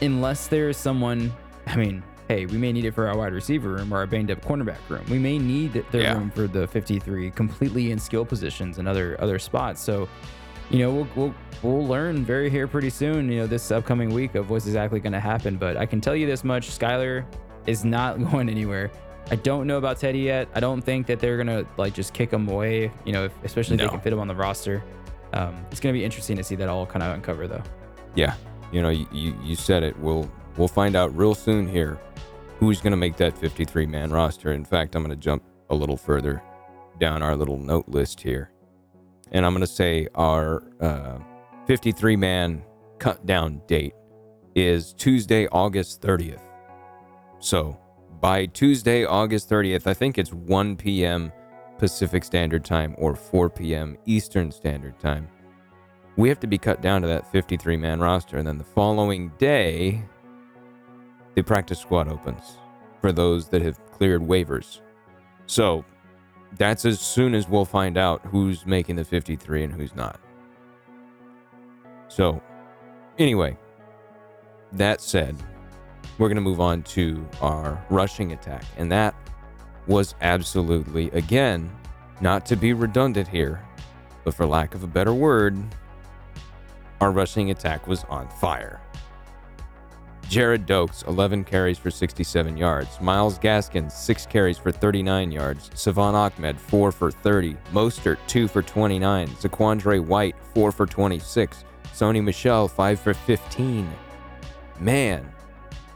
unless 0.01 0.47
there 0.47 0.69
is 0.69 0.77
someone, 0.77 1.33
I 1.67 1.75
mean, 1.75 2.05
hey, 2.31 2.47
we 2.47 2.57
may 2.57 2.71
need 2.73 2.85
it 2.85 2.93
for 2.95 3.09
our 3.09 3.17
wide 3.19 3.33
receiver 3.33 3.71
room 3.71 3.93
or 3.93 3.97
our 3.99 4.07
banged 4.07 4.31
up 4.31 4.41
cornerback 4.41 4.79
room. 4.89 5.05
We 5.11 5.19
may 5.19 5.37
need 5.37 5.85
the 5.91 5.99
Yeah. 6.03 6.15
room 6.15 6.31
for 6.31 6.47
the 6.47 6.65
53 6.69 7.29
completely 7.33 7.91
in 7.91 7.99
skill 7.99 8.25
positions 8.25 8.79
and 8.79 8.87
other 8.87 9.17
other 9.21 9.37
spots. 9.41 9.81
So, 9.83 10.09
you 10.71 10.79
know, 10.79 10.93
we'll 10.93 11.09
we'll 11.17 11.35
we'll 11.63 11.87
learn 11.89 12.25
very 12.25 12.49
here 12.49 12.69
pretty 12.69 12.91
soon. 12.91 13.29
You 13.33 13.41
know, 13.41 13.47
this 13.49 13.73
upcoming 13.73 14.11
week 14.15 14.37
of 14.37 14.49
what's 14.49 14.67
exactly 14.67 15.01
going 15.01 15.13
to 15.13 15.19
happen. 15.19 15.57
But 15.57 15.77
I 15.77 15.87
can 15.87 16.01
tell 16.01 16.15
you 16.15 16.25
this 16.29 16.45
much: 16.45 16.71
Skylar 16.71 17.25
is 17.67 17.85
not 17.85 18.23
going 18.31 18.49
anywhere. 18.49 18.93
I 19.33 19.35
don't 19.35 19.67
know 19.67 19.79
about 19.79 19.99
Teddy 19.99 20.21
yet. 20.21 20.47
I 20.55 20.61
don't 20.61 20.83
think 20.83 21.09
that 21.09 21.19
they're 21.19 21.37
gonna 21.37 21.65
like 21.79 21.95
just 21.95 22.15
kick 22.15 22.31
him 22.33 22.49
away. 22.49 22.93
You 23.05 23.13
know, 23.13 23.25
if, 23.25 23.33
especially 23.43 23.75
if 23.75 23.81
No. 23.81 23.87
they 23.87 23.91
can 23.91 24.01
fit 24.01 24.13
him 24.13 24.21
on 24.21 24.29
the 24.29 24.37
roster. 24.37 24.85
Um, 25.33 25.57
it's 25.73 25.81
gonna 25.81 25.93
be 25.95 26.05
interesting 26.05 26.37
to 26.37 26.45
see 26.45 26.55
that 26.57 26.69
all 26.69 26.87
kind 26.87 27.03
of 27.03 27.13
uncover, 27.13 27.49
though. 27.49 27.63
Yeah. 28.15 28.35
You 28.71 28.83
know, 28.83 28.91
you, 28.91 29.07
you, 29.11 29.35
you 29.43 29.57
said 29.57 29.83
it. 29.83 29.99
We'll 29.99 30.31
we'll 30.57 30.69
find 30.69 30.95
out 30.95 31.17
real 31.17 31.35
soon 31.35 31.67
here 31.69 31.99
who's 32.61 32.81
going 32.83 32.93
to 32.93 32.97
make 32.97 33.17
that 33.17 33.37
53 33.37 33.87
man 33.87 34.11
roster. 34.11 34.53
In 34.53 34.65
fact, 34.65 34.95
I'm 34.95 35.03
going 35.03 35.11
to 35.11 35.21
jump 35.21 35.43
a 35.71 35.75
little 35.75 35.97
further 35.97 36.43
down 36.99 37.23
our 37.23 37.35
little 37.35 37.59
note 37.59 37.89
list 37.89 38.21
here. 38.21 38.53
And 39.33 39.47
I'm 39.47 39.53
going 39.53 39.63
to 39.63 39.67
say 39.67 40.07
our 40.15 40.63
uh, 40.81 41.19
53 41.67 42.17
man 42.17 42.63
cut 42.99 43.25
down 43.25 43.63
date 43.67 43.95
is 44.55 44.93
Tuesday, 44.93 45.49
August 45.49 46.03
30th. 46.03 46.43
So 47.39 47.79
by 48.21 48.45
Tuesday, 48.45 49.07
August 49.07 49.49
30th, 49.49 49.87
I 49.87 49.95
think 49.95 50.19
it's 50.19 50.33
1 50.33 50.77
p.m. 50.77 51.33
Pacific 51.79 52.25
Standard 52.25 52.63
Time 52.63 52.95
or 52.99 53.17
4 53.17 53.49
p.m. 53.49 53.97
Eastern 54.05 54.53
Standard 54.53 55.01
Time 55.01 55.29
we 56.21 56.29
have 56.29 56.41
to 56.41 56.47
be 56.47 56.59
cut 56.59 56.83
down 56.83 57.01
to 57.03 57.09
that 57.09 57.31
53 57.33 57.77
man 57.77 58.01
roster. 58.01 58.37
And 58.37 58.47
then 58.47 58.59
the 58.59 58.65
following 58.65 59.31
day, 59.39 60.05
the 61.35 61.43
practice 61.43 61.79
squad 61.79 62.09
opens. 62.09 62.59
for 63.01 63.13
those 63.13 63.49
that 63.49 63.63
have 63.63 63.79
cleared 63.93 64.21
waivers. 64.21 64.81
So 65.47 65.85
that's 66.59 66.85
as 66.85 67.01
soon 67.01 67.35
as 67.35 67.49
we'll 67.49 67.65
find 67.65 67.97
out 67.97 68.25
who's 68.27 68.67
making 68.67 68.97
the 68.97 69.05
53 69.05 69.65
and 69.65 69.73
who's 69.73 69.95
not. 69.95 70.21
So, 72.09 72.43
anyway, 73.19 73.57
that 74.73 75.01
said, 75.01 75.37
we're 76.19 76.29
going 76.29 76.37
to 76.37 76.43
move 76.43 76.61
on 76.61 76.83
to 76.83 77.27
our 77.41 77.83
rushing 77.89 78.33
attack. 78.33 78.65
And 78.77 78.91
that 78.93 79.15
was 79.87 80.15
absolutely, 80.21 81.11
again, 81.13 81.71
not 82.21 82.45
to 82.47 82.57
be 82.57 82.73
redundant 82.73 83.29
here, 83.29 83.65
but 84.25 84.35
for 84.35 84.45
lack 84.45 84.75
of 84.75 84.83
a 84.85 84.87
better 84.87 85.15
word, 85.15 85.57
our 87.01 87.11
rushing 87.11 87.51
attack 87.51 87.87
was 87.87 88.05
on 88.11 88.29
fire. 88.29 88.81
Gerrid 90.31 90.65
Doaks, 90.65 91.03
11 91.09 91.43
carries 91.43 91.77
for 91.77 91.91
67 91.91 92.57
yards. 92.57 93.01
Myles 93.01 93.37
Gaskins, 93.37 93.93
6 93.93 94.27
carries 94.27 94.57
for 94.57 94.71
39 94.71 95.33
yards. 95.33 95.71
Salvon 95.75 96.15
Ahmed, 96.15 96.57
4 96.61 96.93
for 96.93 97.11
30. 97.11 97.57
Mostert, 97.73 98.17
2 98.29 98.47
for 98.47 98.63
29. 98.63 99.27
Zaquandre 99.27 99.99
White, 99.99 100.37
4 100.55 100.71
for 100.71 100.87
26. 100.87 101.65
Sony 101.93 102.23
Michel, 102.23 102.69
5 102.69 103.01
for 103.01 103.13
15. 103.13 103.91
Man, 104.79 105.29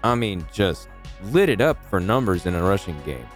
I 0.02 0.16
mean, 0.16 0.44
just 0.52 0.88
lit 1.26 1.48
it 1.48 1.60
up 1.60 1.84
for 1.84 2.00
numbers 2.00 2.46
in 2.46 2.56
a 2.56 2.62
rushing 2.62 3.00
game. 3.04 3.28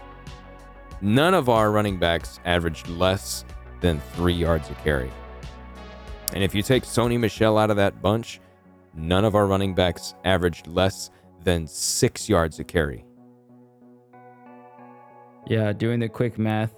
None 1.01 1.33
of 1.33 1.49
our 1.49 1.71
running 1.71 2.01
backs 2.01 2.41
averaged 2.45 2.89
less 2.89 3.45
than 3.81 4.01
3 4.15 4.35
yards 4.35 4.69
a 4.69 4.75
carry. 4.75 5.13
And 6.33 6.43
if 6.43 6.57
you 6.57 6.63
take 6.63 6.83
Sony 6.83 7.21
Michel 7.21 7.57
out 7.57 7.71
of 7.71 7.77
that 7.77 8.03
bunch, 8.03 8.41
none 8.99 9.25
of 9.25 9.35
our 9.35 9.47
running 9.47 9.75
backs 9.75 10.15
averaged 10.25 10.67
less 10.67 11.11
than 11.45 11.67
six 11.67 12.29
yards 12.29 12.59
a 12.59 12.65
carry. 12.65 13.05
Yeah, 15.47 15.73
doing 15.73 16.01
the 16.01 16.09
quick 16.09 16.39
math, 16.39 16.75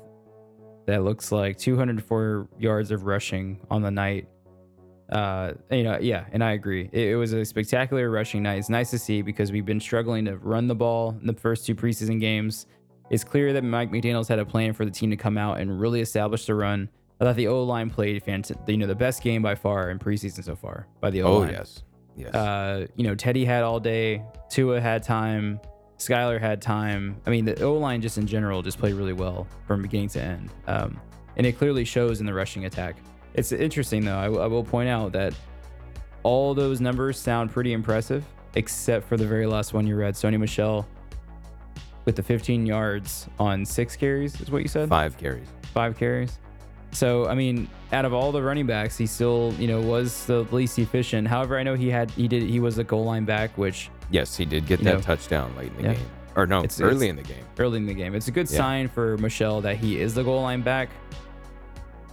that 0.86 1.04
looks 1.04 1.32
like 1.32 1.56
204 1.58 2.48
yards 2.58 2.90
of 2.90 3.04
rushing 3.04 3.60
on 3.70 3.82
the 3.82 3.90
night. 3.90 4.28
Uh, 5.10 5.54
you 5.70 5.82
know, 5.82 5.98
yeah, 6.00 6.26
and 6.32 6.42
I 6.42 6.52
agree. 6.52 6.88
It, 6.92 7.08
it, 7.10 7.16
was 7.16 7.32
a 7.32 7.44
spectacular 7.44 8.10
rushing 8.10 8.42
night. 8.42 8.58
It's 8.58 8.68
nice 8.68 8.90
to 8.90 8.98
see 8.98 9.22
because 9.22 9.50
we've 9.50 9.66
been 9.66 9.80
struggling 9.80 10.24
to 10.26 10.36
run 10.36 10.68
the 10.68 10.74
ball 10.74 11.16
in 11.20 11.26
the 11.26 11.34
first 11.34 11.66
two 11.66 11.74
preseason 11.74 12.20
games. 12.20 12.66
It's 13.10 13.24
clear 13.24 13.52
that 13.52 13.64
Mike 13.64 13.90
McDaniel's 13.90 14.28
had 14.28 14.38
a 14.38 14.44
plan 14.44 14.72
for 14.72 14.84
the 14.84 14.90
team 14.90 15.10
to 15.10 15.16
come 15.16 15.36
out 15.36 15.58
and 15.58 15.80
really 15.80 16.00
establish 16.00 16.46
the 16.46 16.54
run. 16.54 16.88
I 17.20 17.24
thought 17.24 17.36
the 17.36 17.48
O 17.48 17.64
line 17.64 17.90
played 17.90 18.22
fantastic. 18.22 18.56
You 18.68 18.78
know, 18.78 18.86
the 18.86 18.94
best 18.94 19.22
game 19.22 19.42
by 19.42 19.56
far 19.56 19.90
in 19.90 19.98
preseason 19.98 20.44
so 20.44 20.54
far 20.54 20.86
by 21.00 21.10
the 21.10 21.22
O 21.22 21.38
line. 21.38 21.48
Oh 21.48 21.52
yes, 21.52 21.82
yes. 22.16 22.34
Uh, 22.34 22.86
you 22.96 23.04
know, 23.04 23.14
Teddy 23.14 23.44
had 23.44 23.62
all 23.62 23.80
day. 23.80 24.22
Tua 24.48 24.80
had 24.80 25.02
time. 25.02 25.60
Skylar 25.98 26.40
had 26.40 26.62
time. 26.62 27.20
I 27.26 27.30
mean, 27.30 27.44
the 27.44 27.62
O 27.62 27.74
line 27.74 28.00
just 28.00 28.16
in 28.18 28.26
general 28.26 28.62
just 28.62 28.78
played 28.78 28.94
really 28.94 29.12
well 29.12 29.46
from 29.66 29.82
beginning 29.82 30.08
to 30.10 30.22
end. 30.22 30.50
Um, 30.66 30.98
and 31.36 31.46
it 31.46 31.58
clearly 31.58 31.84
shows 31.84 32.20
in 32.20 32.26
the 32.26 32.34
rushing 32.34 32.64
attack. 32.64 32.96
It's 33.34 33.52
interesting 33.52 34.04
though. 34.04 34.18
I, 34.18 34.24
w- 34.24 34.42
I 34.42 34.46
will 34.46 34.64
point 34.64 34.88
out 34.88 35.12
that 35.12 35.34
all 36.22 36.54
those 36.54 36.80
numbers 36.80 37.18
sound 37.18 37.50
pretty 37.50 37.72
impressive, 37.72 38.24
except 38.54 39.06
for 39.08 39.16
the 39.16 39.26
very 39.26 39.46
last 39.46 39.72
one 39.72 39.86
you 39.86 39.96
read, 39.96 40.14
Sony 40.14 40.38
Michel 40.38 40.86
with 42.06 42.16
the 42.16 42.22
15 42.22 42.66
yards 42.66 43.28
on 43.38 43.64
six 43.64 43.94
carries, 43.94 44.40
is 44.40 44.50
what 44.50 44.62
you 44.62 44.68
said? 44.68 44.88
Five 44.88 45.16
carries. 45.18 45.46
Five 45.74 45.96
carries. 45.98 46.38
So 46.92 47.26
I 47.28 47.34
mean, 47.34 47.68
out 47.92 48.04
of 48.04 48.12
all 48.12 48.32
the 48.32 48.42
running 48.42 48.66
backs, 48.66 48.96
he 48.96 49.06
still 49.06 49.54
you 49.58 49.68
know 49.68 49.80
was 49.80 50.26
the 50.26 50.42
least 50.50 50.78
efficient. 50.78 51.28
However, 51.28 51.58
I 51.58 51.62
know 51.62 51.74
he 51.74 51.88
had 51.88 52.10
he 52.12 52.26
did 52.28 52.42
he 52.42 52.60
was 52.60 52.78
a 52.78 52.84
goal 52.84 53.04
line 53.04 53.24
back, 53.24 53.56
which 53.56 53.90
Yes, 54.10 54.36
he 54.36 54.44
did 54.44 54.66
get 54.66 54.80
that 54.82 54.94
know, 54.94 55.00
touchdown 55.00 55.54
late 55.56 55.70
in 55.70 55.76
the 55.76 55.82
yeah. 55.90 55.94
game. 55.94 56.06
Or 56.36 56.46
no, 56.46 56.58
It's- 56.58 56.80
early 56.80 57.08
it's- 57.08 57.10
in 57.10 57.16
the 57.16 57.22
game. 57.22 57.44
early 57.58 57.76
in 57.78 57.86
the 57.86 57.94
game. 57.94 58.14
It's 58.14 58.26
a 58.28 58.32
good 58.32 58.50
Yeah. 58.50 58.56
sign 58.58 58.88
for 58.88 59.16
Michel 59.18 59.60
that 59.60 59.76
he 59.76 60.00
is 60.00 60.14
the 60.14 60.24
goal 60.24 60.42
line 60.42 60.62
back. 60.62 60.88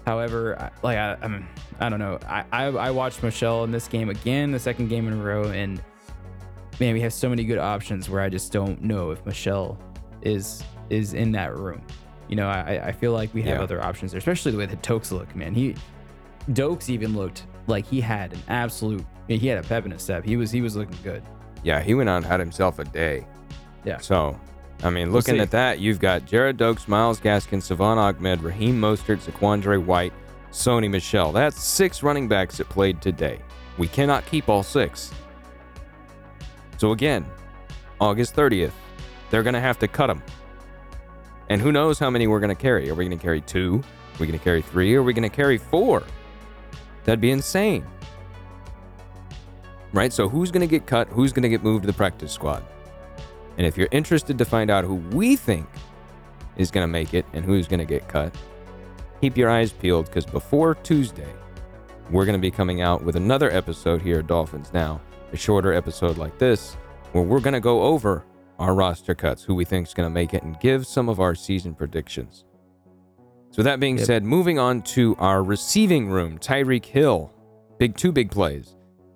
However, 0.06 0.72
like 0.84 0.98
I, 0.98 1.14
I 1.22 1.44
I 1.80 1.90
don't 1.90 2.00
know. 2.00 2.18
I, 2.28 2.46
I 2.52 2.66
I 2.68 2.92
watched 2.92 3.22
Michel 3.24 3.64
in 3.66 3.72
this 3.72 3.88
game 3.88 4.10
again, 4.10 4.52
the 4.52 4.60
second 4.60 4.88
game 4.88 5.08
in 5.08 5.14
a 5.14 5.22
row, 5.24 5.46
and 5.50 5.82
man, 6.80 6.94
we 6.94 7.02
have 7.02 7.14
so 7.14 7.28
many 7.30 7.44
good 7.44 7.58
options 7.58 8.10
where 8.10 8.22
I 8.22 8.30
just 8.30 8.52
don't 8.54 8.82
know 8.84 9.12
if 9.12 9.26
Michel 9.26 9.78
is 10.22 10.64
is 10.90 11.14
in 11.14 11.32
that 11.34 11.58
room. 11.58 11.82
You 12.28 12.36
know, 12.36 12.48
I 12.48 12.88
I 12.88 12.92
feel 12.92 13.12
like 13.14 13.34
we 13.34 13.42
have 13.44 13.58
Yeah. 13.58 13.64
other 13.64 13.84
options 13.84 14.12
there, 14.12 14.20
especially 14.20 14.52
the 14.52 14.58
way 14.58 14.66
that 14.66 14.82
Doaks 14.82 15.12
look. 15.12 15.36
Man, 15.36 15.54
he 15.54 15.76
Doaks 16.54 16.90
even 16.90 17.16
looked 17.16 17.46
like 17.68 17.86
he 17.86 18.02
had 18.02 18.34
an 18.34 18.40
absolute. 18.50 19.06
He 19.28 19.48
had 19.48 19.64
a 19.64 19.68
pep 19.68 19.86
in 19.86 19.92
his 19.92 20.02
step. 20.04 20.24
He 20.26 20.38
was 20.38 20.52
he 20.52 20.62
was 20.62 20.76
looking 20.76 20.98
good. 21.04 21.24
Yeah, 21.64 21.82
he 21.82 21.94
went 21.94 22.10
out 22.10 22.18
and 22.18 22.26
had 22.26 22.40
himself 22.40 22.80
a 22.80 22.84
day. 22.86 23.26
Yeah. 23.84 23.98
So, 23.98 24.40
I 24.84 24.90
mean, 24.90 25.08
We'll 25.08 25.16
looking 25.16 25.40
at 25.40 25.52
that, 25.52 25.80
you've 25.80 26.00
got 26.00 26.22
Gerrid 26.26 26.58
Doaks, 26.58 26.88
Myles 26.88 27.20
Gaskin, 27.20 27.62
Salvon 27.62 27.98
Ahmed, 27.98 28.42
Raheem 28.44 28.80
Mostert, 28.80 29.20
Zaquandre 29.26 29.84
White, 29.84 30.14
Sony 30.52 30.90
Michel. 30.90 31.32
That's 31.32 31.62
six 31.62 32.04
running 32.04 32.28
backs 32.28 32.58
that 32.58 32.70
played 32.70 33.02
today. 33.02 33.40
We 33.78 33.88
cannot 33.88 34.26
keep 34.26 34.50
all 34.50 34.64
six. 34.64 35.12
So 36.78 36.92
again, 36.92 37.26
August 38.00 38.36
30th, 38.36 38.72
they're 39.30 39.44
going 39.44 39.54
to 39.56 39.60
have 39.60 39.80
to 39.80 39.88
cut 39.88 40.08
them. 40.08 40.22
And 41.50 41.62
who 41.62 41.72
knows 41.72 42.00
how 42.00 42.10
many 42.10 42.28
we're 42.28 42.40
going 42.40 42.56
to 42.56 42.62
carry? 42.62 42.90
Are 42.90 42.96
we 42.96 43.06
going 43.06 43.18
to 43.18 43.24
carry 43.24 43.42
two? 43.42 43.82
Are 44.14 44.20
we 44.20 44.28
going 44.28 44.38
to 44.38 44.44
carry 44.44 44.62
three? 44.62 44.96
Are 44.96 45.04
we 45.04 45.14
going 45.14 45.30
to 45.30 45.36
carry 45.36 45.58
four? 45.58 46.04
That'd 47.06 47.22
be 47.22 47.32
insane. 47.32 47.86
Right? 49.94 50.12
So 50.12 50.28
who's 50.28 50.52
going 50.52 50.62
to 50.62 50.68
get 50.68 50.86
cut? 50.86 51.08
Who's 51.10 51.32
going 51.32 51.44
to 51.44 51.50
get 51.50 51.64
moved 51.64 51.84
to 51.84 51.88
the 51.88 51.94
practice 51.94 52.32
squad? 52.32 52.66
And 53.58 53.66
if 53.66 53.78
you're 53.78 53.88
interested 53.92 54.38
to 54.38 54.46
find 54.46 54.70
out 54.70 54.84
who 54.84 54.96
we 54.96 55.36
think 55.36 55.68
is 56.58 56.70
going 56.70 56.84
to 56.84 56.92
make 56.92 57.14
it 57.14 57.26
and 57.34 57.46
who's 57.46 57.68
going 57.68 57.80
to 57.80 57.86
get 57.86 58.08
cut, 58.08 58.36
keep 59.22 59.38
your 59.38 59.50
eyes 59.50 59.72
peeled 59.72 60.08
because 60.08 60.26
before 60.26 60.76
Tuesday, 60.76 61.34
we're 62.12 62.26
going 62.26 62.38
to 62.38 62.42
be 62.42 62.52
coming 62.52 62.82
out 62.82 63.04
with 63.04 63.16
another 63.16 63.52
episode 63.52 64.02
here 64.02 64.20
at 64.20 64.28
Dolphins 64.28 64.72
Now, 64.74 65.02
a 65.34 65.38
shorter 65.38 65.74
episode 65.74 66.18
like 66.18 66.38
this, 66.38 66.76
where 67.12 67.24
we're 67.24 67.40
going 67.40 67.54
to 67.54 67.60
go 67.60 67.82
over 67.82 68.26
our 68.60 68.74
roster 68.74 69.14
cuts, 69.16 69.44
who 69.44 69.56
we 69.56 69.66
think 69.66 69.88
is 69.88 69.94
going 69.94 70.10
to 70.10 70.14
make 70.14 70.34
it, 70.34 70.44
and 70.44 70.60
give 70.60 70.86
some 70.88 71.10
of 71.10 71.20
our 71.20 71.36
season 71.36 71.74
predictions. 71.76 72.44
So 73.52 73.64
that 73.64 73.80
being 73.80 73.98
Yep. 73.98 74.06
said, 74.06 74.24
moving 74.24 74.60
on 74.60 74.82
to 74.84 75.16
our 75.20 75.44
receiving 75.44 76.10
room, 76.10 76.38
Tyreek 76.38 76.86
Hill, 76.86 77.32
big 77.80 77.96
two 77.96 78.12
big 78.12 78.30
plays, 78.32 78.76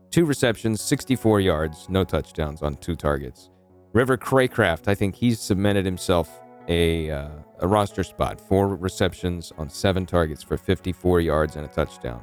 two 0.09 0.25
receptions, 0.25 0.81
64 0.81 1.39
yards, 1.41 1.87
no 1.89 2.03
touchdowns 2.03 2.61
on 2.61 2.75
two 2.75 2.95
targets. 2.95 3.49
River 3.93 4.17
Cracraft, 4.17 4.87
I 4.87 4.95
think 4.95 5.15
he's 5.15 5.39
cemented 5.39 5.85
himself 5.85 6.29
a 6.67 7.09
uh, 7.11 7.29
a 7.59 7.67
roster 7.67 8.03
spot. 8.03 8.39
Four 8.39 8.75
receptions 8.75 9.51
on 9.57 9.69
seven 9.69 10.05
targets 10.05 10.41
for 10.41 10.57
54 10.57 11.19
yards 11.21 11.55
and 11.55 11.65
a 11.65 11.67
touchdown. 11.67 12.21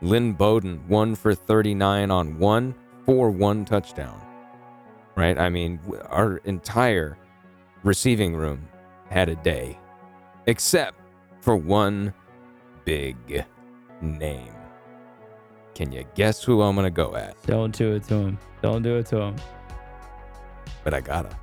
Lynn 0.00 0.32
Bowden, 0.32 0.80
one 0.88 1.14
for 1.14 1.34
39 1.34 2.10
on 2.10 2.38
one 2.38 2.74
for 3.04 3.30
one 3.30 3.64
touchdown. 3.64 4.20
Right? 5.20 5.38
I 5.38 5.50
mean, 5.50 5.78
our 6.08 6.38
entire 6.44 7.18
receiving 7.82 8.34
room 8.34 8.66
had 9.10 9.28
a 9.28 9.36
day, 9.36 9.78
except 10.46 10.96
for 11.42 11.56
one 11.56 12.14
big 12.86 13.44
name. 14.00 14.54
Can 15.74 15.92
you 15.92 16.06
guess 16.14 16.42
who 16.42 16.62
I'm 16.62 16.74
gonna 16.74 16.90
go 16.90 17.16
at? 17.16 17.36
Don't 17.44 17.76
do 17.76 17.92
it 17.92 18.04
to 18.04 18.14
him. 18.14 18.38
Don't 18.62 18.80
do 18.80 18.96
it 18.96 19.04
to 19.06 19.20
him. 19.20 19.36
But 20.84 20.94
I 20.94 21.02
gotta. 21.02 21.36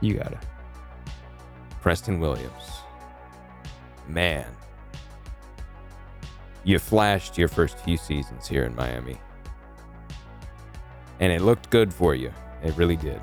You 0.00 0.14
gotta. 0.14 0.38
Preston 1.80 2.20
Williams. 2.20 2.70
Man. 4.06 4.46
You 6.62 6.78
flashed 6.78 7.36
your 7.36 7.48
first 7.48 7.78
few 7.80 7.96
seasons 7.96 8.46
here 8.46 8.62
in 8.62 8.76
Miami. 8.76 9.18
And 11.18 11.32
it 11.32 11.42
looked 11.42 11.68
good 11.70 11.92
for 11.92 12.14
you. 12.14 12.32
It 12.62 12.76
really 12.76 12.96
did. 12.96 13.20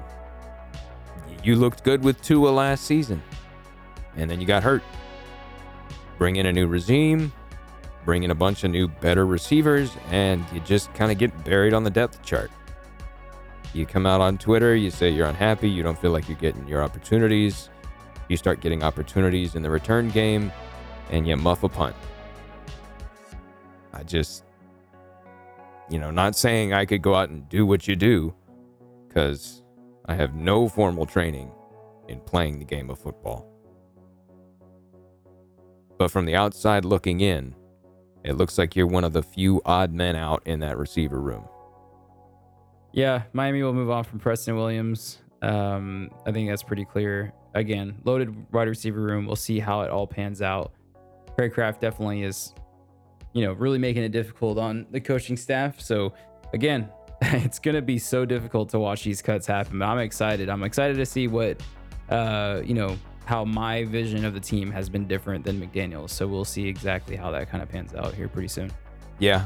You 1.43 1.55
looked 1.55 1.83
good 1.83 2.03
with 2.03 2.21
Tua 2.21 2.49
last 2.49 2.85
season. 2.85 3.21
And 4.15 4.29
then 4.29 4.41
you 4.41 4.47
got 4.47 4.63
hurt. 4.63 4.83
Bring 6.17 6.35
in 6.35 6.45
a 6.45 6.51
new 6.51 6.67
regime, 6.67 7.31
bring 8.03 8.23
in 8.23 8.31
a 8.31 8.35
bunch 8.35 8.63
of 8.63 8.71
new, 8.71 8.87
better 8.87 9.25
receivers, 9.25 9.91
and 10.09 10.43
you 10.53 10.59
just 10.61 10.93
kind 10.93 11.11
of 11.11 11.17
get 11.17 11.45
buried 11.45 11.73
on 11.73 11.83
the 11.83 11.89
depth 11.89 12.21
chart. 12.23 12.51
You 13.73 13.85
come 13.85 14.05
out 14.05 14.19
on 14.19 14.37
Twitter, 14.37 14.75
you 14.75 14.91
say 14.91 15.09
you're 15.09 15.27
unhappy, 15.27 15.69
you 15.69 15.83
don't 15.83 15.97
feel 15.97 16.11
like 16.11 16.27
you're 16.27 16.37
getting 16.37 16.67
your 16.67 16.83
opportunities. 16.83 17.69
You 18.27 18.35
start 18.35 18.59
getting 18.59 18.83
opportunities 18.83 19.55
in 19.55 19.61
the 19.61 19.69
return 19.69 20.09
game, 20.09 20.51
and 21.09 21.27
you 21.27 21.37
muff 21.37 21.63
a 21.63 21.69
punt. 21.69 21.95
I 23.93 24.03
just, 24.03 24.43
you 25.89 25.99
know, 25.99 26.11
not 26.11 26.35
saying 26.35 26.73
I 26.73 26.85
could 26.85 27.01
go 27.01 27.15
out 27.15 27.29
and 27.29 27.47
do 27.47 27.65
what 27.65 27.87
you 27.87 27.95
do, 27.95 28.33
because 29.19 29.63
I 30.05 30.15
have 30.15 30.33
no 30.33 30.69
formal 30.69 31.05
training 31.05 31.51
in 32.07 32.21
playing 32.21 32.57
the 32.57 32.63
game 32.63 32.89
of 32.89 32.99
football. 32.99 33.45
But 35.97 36.09
from 36.09 36.23
the 36.25 36.35
outside 36.35 36.85
looking 36.85 37.19
in, 37.19 37.53
it 38.23 38.37
looks 38.37 38.57
like 38.57 38.77
you're 38.77 38.87
one 38.87 39.03
of 39.03 39.11
the 39.11 39.21
few 39.21 39.61
odd 39.65 39.91
men 39.91 40.15
out 40.15 40.41
in 40.45 40.61
that 40.61 40.77
receiver 40.77 41.19
room. 41.19 41.45
Yeah, 42.93 43.23
Miami 43.33 43.61
will 43.61 43.73
move 43.73 43.89
on 43.89 44.05
from 44.05 44.19
Preston 44.19 44.55
Williams. 44.55 45.17
Um, 45.41 46.11
I 46.25 46.31
think 46.31 46.49
that's 46.49 46.63
pretty 46.63 46.85
clear. 46.85 47.33
again, 47.53 47.97
loaded 48.05 48.53
wide 48.53 48.69
receiver 48.69 49.01
room. 49.01 49.25
We'll 49.25 49.35
see 49.35 49.59
how 49.59 49.81
it 49.81 49.89
all 49.89 50.07
pans 50.07 50.41
out. 50.41 50.71
Cracraft 51.37 51.81
definitely 51.81 52.23
is, 52.23 52.53
you 53.33 53.43
know, 53.43 53.51
really 53.51 53.79
making 53.79 54.03
it 54.03 54.13
difficult 54.13 54.57
on 54.57 54.87
the 54.91 55.01
coaching 55.01 55.35
staff. 55.35 55.81
So 55.81 56.13
again, 56.53 56.89
it's 57.43 57.59
gonna 57.59 57.81
be 57.81 57.99
so 57.99 58.25
difficult 58.25 58.69
to 58.69 58.79
watch 58.79 59.03
these 59.03 59.21
cuts 59.21 59.47
happen. 59.47 59.79
But 59.79 59.85
I'm 59.85 59.99
excited. 59.99 60.49
I'm 60.49 60.63
excited 60.63 60.97
to 60.97 61.05
see 61.05 61.27
what, 61.27 61.61
uh, 62.09 62.61
you 62.63 62.73
know, 62.73 62.97
how 63.25 63.45
my 63.45 63.83
vision 63.83 64.25
of 64.25 64.33
the 64.33 64.39
team 64.39 64.71
has 64.71 64.89
been 64.89 65.07
different 65.07 65.45
than 65.45 65.61
McDaniel's. 65.61 66.11
So 66.11 66.27
we'll 66.27 66.45
see 66.45 66.67
exactly 66.67 67.15
how 67.15 67.29
that 67.31 67.49
kind 67.49 67.61
of 67.61 67.69
pans 67.69 67.93
out 67.93 68.13
here 68.15 68.27
pretty 68.27 68.47
soon. 68.47 68.71
Yeah. 69.19 69.45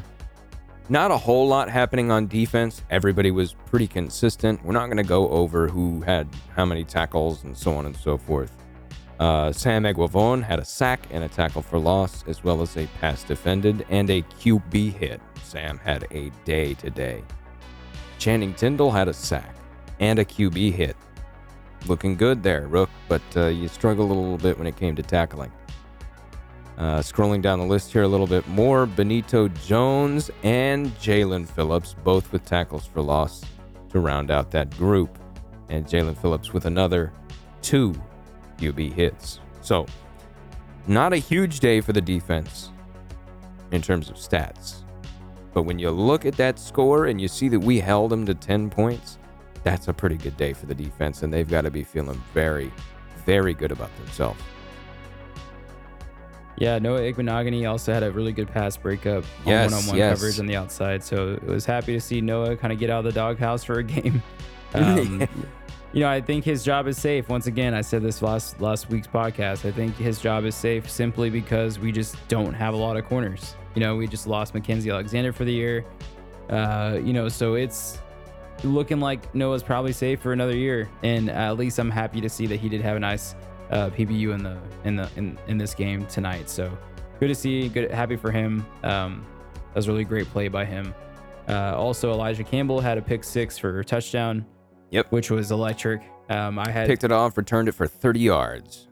Not 0.88 1.12
a 1.12 1.18
whole 1.18 1.48
lot 1.48 1.70
happening 1.70 2.12
on 2.12 2.28
defense. 2.28 2.82
Everybody 2.90 3.32
was 3.32 3.56
pretty 3.66 3.88
consistent. 3.88 4.64
We're 4.64 4.74
not 4.74 4.86
going 4.86 4.98
to 4.98 5.04
go 5.04 5.30
over 5.30 5.68
who 5.68 6.02
had 6.02 6.28
how 6.56 6.66
many 6.66 6.84
tackles 6.84 7.44
and 7.44 7.58
so 7.58 7.74
on 7.74 7.86
and 7.86 7.96
so 7.96 8.18
forth. 8.18 8.56
Uh, 9.20 9.52
Sam 9.52 9.84
Eguavoen 9.84 10.44
had 10.44 10.60
a 10.60 10.66
sack 10.66 11.08
and 11.12 11.24
a 11.24 11.30
tackle 11.30 11.62
for 11.62 11.80
loss, 11.80 12.24
as 12.28 12.44
well 12.44 12.62
as 12.62 12.76
a 12.78 12.88
pass 13.00 13.24
defended 13.24 13.86
and 13.90 14.10
a 14.10 14.22
QB 14.22 14.94
hit. 14.94 15.22
Sam 15.44 15.78
had 15.78 16.08
a 16.12 16.32
day 16.46 16.74
today. 16.74 17.24
Channing 18.24 18.54
Tindall 18.54 18.90
had 18.90 19.10
a 19.10 19.14
sack 19.14 19.54
and 20.00 20.18
a 20.18 20.24
QB 20.24 20.72
hit. 20.72 20.96
Looking 21.88 22.16
good 22.16 22.42
there, 22.42 22.68
Rook, 22.68 22.90
but 23.10 23.22
uh, 23.36 23.48
you 23.48 23.68
struggled 23.68 24.12
a 24.12 24.14
little 24.14 24.38
bit 24.38 24.58
when 24.58 24.66
it 24.66 24.78
came 24.78 24.96
to 24.96 25.04
tackling. 25.04 25.52
Uh, 26.78 27.00
scrolling 27.00 27.42
down 27.42 27.60
the 27.60 27.66
list 27.66 27.92
here 27.92 28.04
a 28.04 28.08
little 28.08 28.26
bit 28.26 28.48
more, 28.48 28.86
Benito 28.86 29.50
Jones 29.50 30.32
and 30.44 30.88
Jaelan 31.00 31.46
Phillips, 31.46 31.98
both 32.02 32.32
with 32.32 32.46
tackles 32.46 32.86
for 32.86 33.02
loss 33.02 33.44
to 33.90 34.00
round 34.00 34.32
out 34.32 34.52
that 34.52 34.70
group. 34.78 35.20
And 35.68 35.86
Jaelan 35.86 36.18
Phillips 36.18 36.54
with 36.54 36.66
another 36.66 37.12
two 37.62 37.94
QB 38.58 38.94
hits. 38.94 39.42
So, 39.60 39.86
not 40.88 41.12
a 41.12 41.18
huge 41.18 41.60
day 41.60 41.82
for 41.82 41.92
the 41.92 42.00
defense 42.00 42.72
in 43.72 43.82
terms 43.82 44.10
of 44.10 44.16
stats. 44.16 44.83
But 45.54 45.64
when 45.64 45.80
you 45.80 45.92
look 45.92 46.26
at 46.26 46.36
that 46.38 46.58
score 46.58 47.06
and 47.06 47.22
you 47.22 47.28
see 47.28 47.48
that 47.50 47.60
we 47.60 47.80
held 47.80 48.12
them 48.12 48.26
to 48.26 48.34
10 48.34 48.70
points, 48.70 49.18
that's 49.64 49.88
a 49.88 49.94
pretty 49.94 50.18
good 50.18 50.36
day 50.36 50.54
for 50.54 50.66
the 50.66 50.76
defense. 50.76 51.24
And 51.24 51.34
they've 51.34 51.48
got 51.48 51.62
to 51.62 51.72
be 51.72 51.84
feeling 51.84 52.22
very, 52.34 52.72
very 53.26 53.54
good 53.54 53.72
about 53.72 53.96
themselves. 53.98 54.42
Yeah, 56.58 56.78
Noah 56.80 57.02
Igbinoghene 57.02 57.70
also 57.70 57.94
had 57.94 58.04
a 58.04 58.12
really 58.12 58.32
good 58.32 58.48
pass 58.48 58.78
breakup 58.78 59.24
on 59.24 59.48
Yes, 59.48 59.72
one-on-one 59.72 59.98
yes. 59.98 60.18
coverage 60.18 60.40
on 60.40 60.46
the 60.46 60.56
outside. 60.56 61.04
So 61.04 61.34
it 61.34 61.44
was 61.44 61.66
happy 61.66 61.94
to 61.94 62.02
see 62.02 62.22
Noah 62.22 62.56
kind 62.56 62.72
of 62.72 62.80
get 62.80 62.90
out 62.90 63.00
of 63.00 63.06
the 63.06 63.12
doghouse 63.12 63.64
for 63.64 63.80
a 63.80 63.84
game. 63.84 64.22
Um, 64.76 65.28
you 65.94 66.00
know, 66.00 66.10
I 66.10 66.20
think 66.22 66.44
his 66.44 66.64
job 66.64 66.88
is 66.88 66.98
safe. 66.98 67.30
Once 67.30 67.46
again, 67.46 67.76
I 67.76 67.82
said 67.82 68.02
this 68.02 68.24
last 68.24 68.60
last 68.60 68.90
week's 68.90 69.08
podcast. 69.08 69.64
I 69.64 69.72
think 69.72 69.96
his 69.96 70.20
job 70.20 70.44
is 70.44 70.56
safe 70.56 70.90
simply 70.90 71.30
because 71.30 71.78
we 71.78 71.92
just 71.92 72.16
don't 72.28 72.54
have 72.54 72.74
a 72.74 72.78
lot 72.78 72.98
of 72.98 73.06
corners. 73.06 73.56
You 73.76 73.82
know, 73.82 73.96
we 73.96 74.08
just 74.08 74.26
lost 74.26 74.56
Mackensie 74.56 74.92
Alexander 74.92 75.32
for 75.32 75.46
the 75.46 75.54
year. 75.54 75.86
Uh, 76.50 77.00
you 77.04 77.14
know, 77.14 77.30
so 77.30 77.54
it's 77.54 78.00
looking 78.64 79.00
like 79.00 79.34
Noah's 79.36 79.62
probably 79.62 79.94
safe 79.94 80.20
for 80.20 80.34
another 80.34 80.56
year. 80.56 80.90
And 81.04 81.30
at 81.30 81.58
least 81.58 81.78
I'm 81.78 81.92
happy 81.92 82.22
to 82.22 82.30
see 82.30 82.48
that 82.48 82.60
he 82.60 82.70
did 82.70 82.82
have 82.82 82.98
a 82.98 83.00
nice 83.00 83.36
uh, 83.70 83.92
PBU 83.92 84.34
in 84.34 84.44
the 84.44 84.58
in 84.86 84.96
the 84.96 85.10
in, 85.16 85.38
in 85.48 85.58
this 85.60 85.76
game 85.76 86.08
tonight. 86.08 86.50
So 86.50 86.76
good 87.20 87.28
to 87.28 87.36
see. 87.36 87.70
Good, 87.70 87.92
happy 87.92 88.16
for 88.16 88.32
him. 88.32 88.66
Um, 88.84 89.24
that 89.54 89.76
was 89.76 89.88
a 89.88 89.92
really 89.92 90.06
great 90.06 90.26
play 90.28 90.48
by 90.48 90.66
him. 90.66 90.94
Uh, 91.48 91.76
also, 91.76 92.12
Elijah 92.12 92.44
Campbell 92.44 92.80
had 92.80 92.98
a 92.98 93.02
pick 93.02 93.24
six 93.24 93.60
for 93.60 93.80
a 93.80 93.86
touchdown. 93.86 94.46
Yep. 94.94 95.12
which 95.12 95.30
was 95.32 95.52
electric. 95.52 96.02
Um, 96.30 96.58
I 96.60 96.70
had 96.70 96.88
Picked 96.88 97.04
it 97.04 97.12
off, 97.12 97.36
returned 97.38 97.68
it 97.68 97.74
for 97.74 97.88
30 97.88 98.20
yards. 98.20 98.88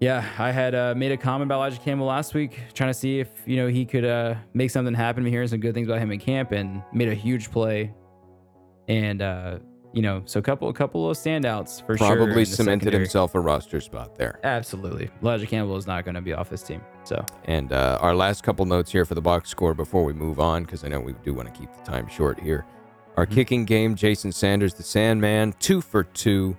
yeah, 0.00 0.28
I 0.38 0.50
had 0.50 0.74
uh, 0.74 0.94
made 0.94 1.12
a 1.12 1.16
comment 1.16 1.48
about 1.48 1.56
Elijah 1.56 1.80
Campbell 1.80 2.06
last 2.06 2.34
week, 2.34 2.58
trying 2.74 2.90
to 2.90 2.94
see 2.94 3.20
if 3.20 3.28
you 3.46 3.56
know 3.56 3.68
he 3.68 3.86
could 3.86 4.04
uh, 4.04 4.34
make 4.52 4.70
something 4.70 4.92
happen. 4.92 5.24
I'm 5.24 5.30
hearing 5.30 5.48
some 5.48 5.60
good 5.60 5.72
things 5.72 5.88
about 5.88 6.00
him 6.00 6.10
in 6.10 6.18
camp, 6.18 6.52
and 6.52 6.82
made 6.92 7.08
a 7.08 7.14
huge 7.14 7.50
play. 7.50 7.94
And 8.88 9.22
uh, 9.22 9.58
you 9.94 10.02
know, 10.02 10.22
so 10.26 10.40
a 10.40 10.42
couple, 10.42 10.68
a 10.68 10.74
couple 10.74 11.08
of 11.08 11.16
standouts 11.16 11.86
for 11.86 11.96
sure. 11.96 12.16
Probably 12.16 12.44
cemented 12.44 12.86
secondary. 12.86 13.04
himself 13.04 13.34
a 13.36 13.40
roster 13.40 13.80
spot 13.80 14.16
there. 14.16 14.40
Absolutely, 14.42 15.08
Elijah 15.22 15.46
Campbell 15.46 15.76
is 15.76 15.86
not 15.86 16.04
going 16.04 16.16
to 16.16 16.20
be 16.20 16.34
off 16.34 16.50
this 16.50 16.62
team. 16.64 16.82
So 17.04 17.24
And 17.44 17.72
uh, 17.72 17.98
our 18.00 18.14
last 18.14 18.42
couple 18.42 18.66
notes 18.66 18.90
here 18.90 19.04
for 19.04 19.14
the 19.14 19.22
box 19.22 19.50
score 19.50 19.72
before 19.72 20.04
we 20.04 20.12
move 20.12 20.40
on, 20.40 20.64
because 20.64 20.84
I 20.84 20.88
know 20.88 21.00
we 21.00 21.14
do 21.24 21.32
want 21.32 21.52
to 21.52 21.58
keep 21.58 21.72
the 21.72 21.82
time 21.90 22.08
short 22.08 22.40
here. 22.40 22.66
Our 23.16 23.26
Mhm. 23.26 23.30
kicking 23.34 23.64
game, 23.64 23.94
Jason 23.94 24.32
Sanders, 24.32 24.74
the 24.74 24.82
Sandman, 24.82 25.54
two 25.60 25.80
for 25.80 26.02
two, 26.04 26.56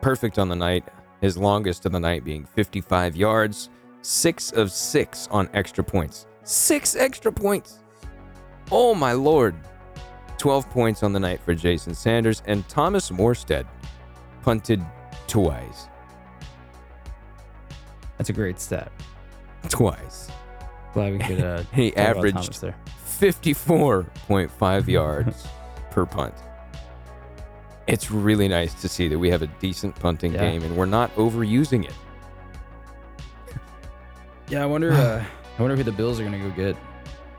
perfect 0.00 0.38
on 0.38 0.48
the 0.48 0.56
night. 0.56 0.84
His 1.20 1.36
longest 1.38 1.84
of 1.86 1.92
the 1.92 2.00
night 2.00 2.24
being 2.24 2.44
55 2.44 3.16
yards, 3.16 3.70
six 4.02 4.50
of 4.52 4.70
six 4.70 5.28
on 5.30 5.48
extra 5.54 5.82
points. 5.84 6.26
Six 6.42 6.94
extra 6.96 7.32
points. 7.32 7.78
Oh 8.70 8.94
my 8.94 9.12
lord. 9.12 9.54
12 10.38 10.68
points 10.70 11.02
on 11.02 11.12
the 11.14 11.20
night 11.20 11.40
for 11.42 11.54
Jason 11.54 11.94
Sanders, 11.94 12.42
and 12.46 12.68
Thomas 12.68 13.10
Morstead 13.10 13.64
punted 14.42 14.84
twice. 15.26 15.88
that's 18.18 18.28
a 18.30 18.32
great 18.32 18.60
stat. 18.60 18.90
Twice. 19.68 20.28
Glad 20.92 21.12
we 21.12 21.18
could. 21.18 21.40
Uh, 21.42 21.62
He 21.72 21.96
averaged 21.96 22.52
54.5 23.06 24.88
yards 24.88 25.46
per 25.94 26.04
punt. 26.04 26.34
It's 27.86 28.10
really 28.10 28.48
nice 28.48 28.74
to 28.82 28.88
see 28.88 29.08
that 29.08 29.18
we 29.18 29.30
have 29.30 29.42
a 29.42 29.46
decent 29.46 29.94
punting 29.94 30.32
Yeah. 30.32 30.40
game 30.50 30.62
and 30.64 30.76
we're 30.76 30.86
not 30.86 31.14
overusing 31.14 31.84
it. 31.84 31.94
Yeah, 34.48 34.62
I 34.62 34.66
wonder. 34.66 34.92
Uh, 34.92 35.24
I 35.58 35.62
wonder 35.62 35.74
who 35.74 35.84
the 35.84 35.90
Bills 35.92 36.20
are 36.20 36.22
going 36.24 36.38
to 36.38 36.48
go 36.50 36.54
get. 36.54 36.76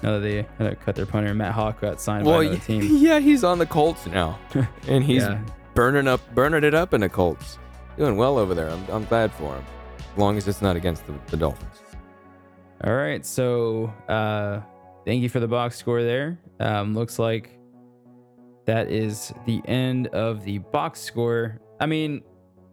Now 0.01 0.13
that 0.13 0.19
they 0.19 0.41
to 0.65 0.75
cut 0.75 0.95
their 0.95 1.05
punter, 1.05 1.33
Matt 1.35 1.53
Haack 1.53 1.79
got 1.79 2.01
signed 2.01 2.25
by 2.25 2.43
another 2.45 2.57
team. 2.57 2.81
yeah, 2.97 3.19
he's 3.19 3.43
on 3.43 3.59
the 3.59 3.65
Colts 3.67 4.07
now, 4.07 4.39
and 4.87 5.03
he's 5.03 5.21
yeah, 5.21 5.39
burning 5.75 6.07
up, 6.07 6.19
burning 6.33 6.63
it 6.63 6.73
up 6.73 6.95
in 6.95 7.01
the 7.01 7.09
Colts. 7.09 7.59
Doing 7.95 8.17
well 8.17 8.39
over 8.39 8.55
there. 8.55 8.71
I'm, 8.71 8.83
I'm 8.89 9.05
glad 9.05 9.31
for 9.33 9.55
him, 9.55 9.63
as 9.99 10.17
long 10.17 10.35
as 10.37 10.47
it's 10.47 10.63
not 10.63 10.75
against 10.75 11.05
the, 11.05 11.13
the 11.27 11.37
Dolphins. 11.37 11.79
All 12.83 12.95
right. 12.95 13.23
So, 13.23 13.93
uh, 14.09 14.61
thank 15.05 15.21
you 15.21 15.29
for 15.29 15.39
the 15.39 15.47
box 15.47 15.77
score 15.77 16.01
there. 16.01 16.39
Um, 16.59 16.95
looks 16.95 17.19
like 17.19 17.51
that 18.65 18.89
is 18.89 19.33
the 19.45 19.61
end 19.65 20.07
of 20.07 20.43
the 20.43 20.57
box 20.59 20.99
score. 21.01 21.59
I 21.79 21.85
mean, 21.85 22.23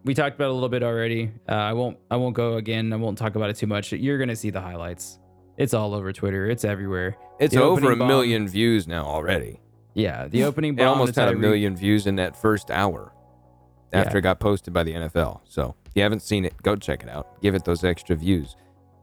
we 0.04 0.14
talked 0.14 0.34
about 0.36 0.46
it 0.46 0.50
a 0.50 0.54
little 0.54 0.68
bit 0.68 0.82
already. 0.82 1.30
Uh, 1.48 1.52
I 1.52 1.72
won't. 1.72 1.98
I 2.10 2.16
won't 2.16 2.34
go 2.34 2.54
again. 2.56 2.92
I 2.92 2.96
won't 2.96 3.18
talk 3.18 3.34
about 3.36 3.50
it 3.50 3.56
too 3.56 3.66
much. 3.66 3.92
You're 3.92 4.18
gonna 4.18 4.36
see 4.36 4.50
the 4.50 4.60
highlights. 4.60 5.18
It's 5.58 5.74
all 5.74 5.94
over 5.94 6.12
Twitter. 6.12 6.48
It's 6.48 6.64
everywhere. 6.64 7.16
It's 7.38 7.54
The 7.54 7.62
over 7.62 7.92
a 7.92 7.96
bomb- 7.96 8.08
million 8.08 8.48
views 8.48 8.88
now 8.88 9.04
already. 9.04 9.60
Yeah, 9.94 10.26
the 10.28 10.44
opening 10.48 10.78
It 10.78 10.82
almost 10.84 11.14
had 11.16 11.28
a 11.28 11.36
million 11.36 11.76
views 11.76 12.06
in 12.06 12.16
that 12.16 12.36
first 12.36 12.70
hour 12.70 13.12
after 13.92 14.12
Yeah. 14.12 14.18
it 14.18 14.22
got 14.22 14.40
posted 14.40 14.72
by 14.72 14.82
the 14.82 14.92
NFL. 14.94 15.40
So 15.44 15.74
if 15.84 15.92
you 15.94 16.02
haven't 16.02 16.22
seen 16.22 16.44
it, 16.46 16.54
go 16.62 16.74
check 16.76 17.02
it 17.02 17.10
out. 17.10 17.40
Give 17.42 17.54
it 17.54 17.64
those 17.64 17.84
extra 17.84 18.16
views 18.16 18.56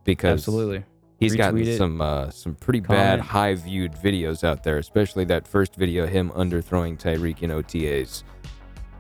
because 0.04 0.40
Absolutely. 0.40 0.84
He's 1.20 1.36
gotten 1.36 1.60
it. 1.68 1.78
some 1.78 2.02
uh, 2.02 2.30
some 2.30 2.56
pretty 2.56 2.80
bad 2.80 3.20
high 3.20 3.56
viewed 3.56 3.94
videos 3.94 4.44
out 4.44 4.64
there, 4.64 4.78
especially 4.78 5.26
that 5.26 5.48
first 5.48 5.76
video 5.76 6.06
him 6.08 6.30
underthrowing 6.32 6.98
Tyreek 7.00 7.42
in 7.44 7.52
OTAs. 7.52 8.24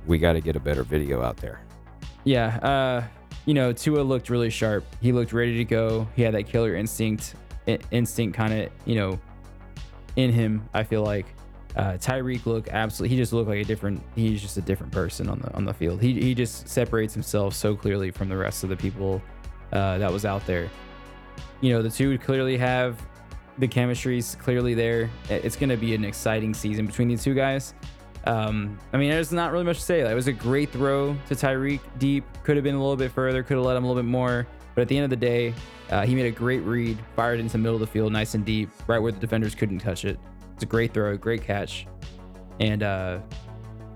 We 0.06 0.18
got 0.18 0.34
to 0.34 0.42
get 0.42 0.56
a 0.56 0.60
better 0.60 0.84
video 0.84 1.22
out 1.22 1.38
there. 1.38 1.62
Yeah, 2.24 2.58
uh, 2.58 3.04
you 3.46 3.54
know, 3.54 3.72
Tua 3.74 4.02
looked 4.02 4.30
really 4.30 4.50
sharp. 4.50 4.84
He 5.02 5.12
looked 5.12 5.34
ready 5.34 5.58
to 5.58 5.66
go. 5.66 6.08
He 6.16 6.22
had 6.22 6.34
that 6.34 6.44
killer 6.48 6.76
instinct, 6.76 7.36
i- 7.68 7.80
instinct 7.92 8.36
kind 8.36 8.54
of, 8.54 8.70
you 8.86 8.96
know, 8.96 9.20
in 10.16 10.32
him. 10.32 10.68
I 10.74 10.84
feel 10.84 11.04
like 11.04 11.26
uh, 11.76 11.94
Tyreek 11.94 12.46
looked 12.46 12.70
absolutely. 12.70 13.16
He 13.16 13.22
just 13.22 13.32
looked 13.34 13.50
like 13.50 13.60
a 13.60 13.64
different. 13.64 14.02
He's 14.16 14.42
just 14.42 14.58
a 14.58 14.62
different 14.62 14.92
person 14.92 15.30
on 15.30 15.40
the 15.40 15.54
on 15.54 15.66
the 15.66 15.74
field. 15.74 16.02
He 16.02 16.20
he 16.20 16.34
just 16.36 16.68
separates 16.68 17.14
himself 17.14 17.54
so 17.54 17.76
clearly 17.76 18.12
from 18.12 18.28
the 18.30 18.38
rest 18.38 18.64
of 18.64 18.70
the 18.70 18.78
people 18.78 19.22
uh, 19.72 19.98
that 20.00 20.12
was 20.12 20.26
out 20.26 20.46
there. 20.46 20.70
You 21.62 21.74
know, 21.74 21.82
the 21.82 21.90
two 21.90 22.18
clearly 22.18 22.58
have 22.58 23.02
the 23.58 23.68
chemistry's 23.68 24.36
clearly 24.36 24.74
there. 24.74 25.10
It's 25.30 25.56
going 25.56 25.70
to 25.70 25.78
be 25.78 25.94
an 25.94 26.06
exciting 26.06 26.54
season 26.54 26.86
between 26.86 27.08
these 27.08 27.24
two 27.24 27.34
guys. 27.34 27.74
Um, 28.26 28.78
I 28.94 28.98
mean, 28.98 29.10
there's 29.10 29.32
not 29.32 29.52
really 29.52 29.64
much 29.64 29.78
to 29.78 29.84
say. 29.84 30.00
It 30.02 30.14
was 30.14 30.28
a 30.28 30.34
great 30.34 30.72
throw 30.72 31.16
to 31.28 31.36
Tyreek 31.36 31.80
deep. 31.98 32.26
Could 32.44 32.58
have 32.58 32.64
been 32.64 32.76
a 32.76 32.80
little 32.80 32.96
bit 32.96 33.12
further. 33.12 33.44
Could 33.44 33.58
have 33.58 33.66
let 33.66 33.78
him 33.78 33.84
a 33.84 33.88
little 33.88 34.02
bit 34.02 34.10
more. 34.10 34.48
But 34.76 34.84
at 34.84 34.88
the 34.88 34.98
end 34.98 35.06
of 35.06 35.10
the 35.10 35.16
day, 35.16 35.54
uh, 35.90 36.06
he 36.06 36.16
made 36.16 36.26
a 36.26 36.32
great 36.32 36.60
read, 36.60 36.98
fired 37.16 37.40
into 37.40 37.54
the 37.54 37.58
middle 37.58 37.76
of 37.76 37.82
the 37.82 37.88
field, 37.88 38.14
nice 38.14 38.34
and 38.34 38.46
deep, 38.46 38.70
right 38.88 39.00
where 39.00 39.12
the 39.12 39.20
defenders 39.20 39.56
couldn't 39.56 39.80
touch 39.80 40.06
it. 40.06 40.20
It's 40.54 40.64
a 40.64 40.68
great 40.68 40.94
throw, 40.94 41.18
great 41.18 41.44
catch, 41.44 41.88
and 42.60 42.84
uh, 42.84 43.20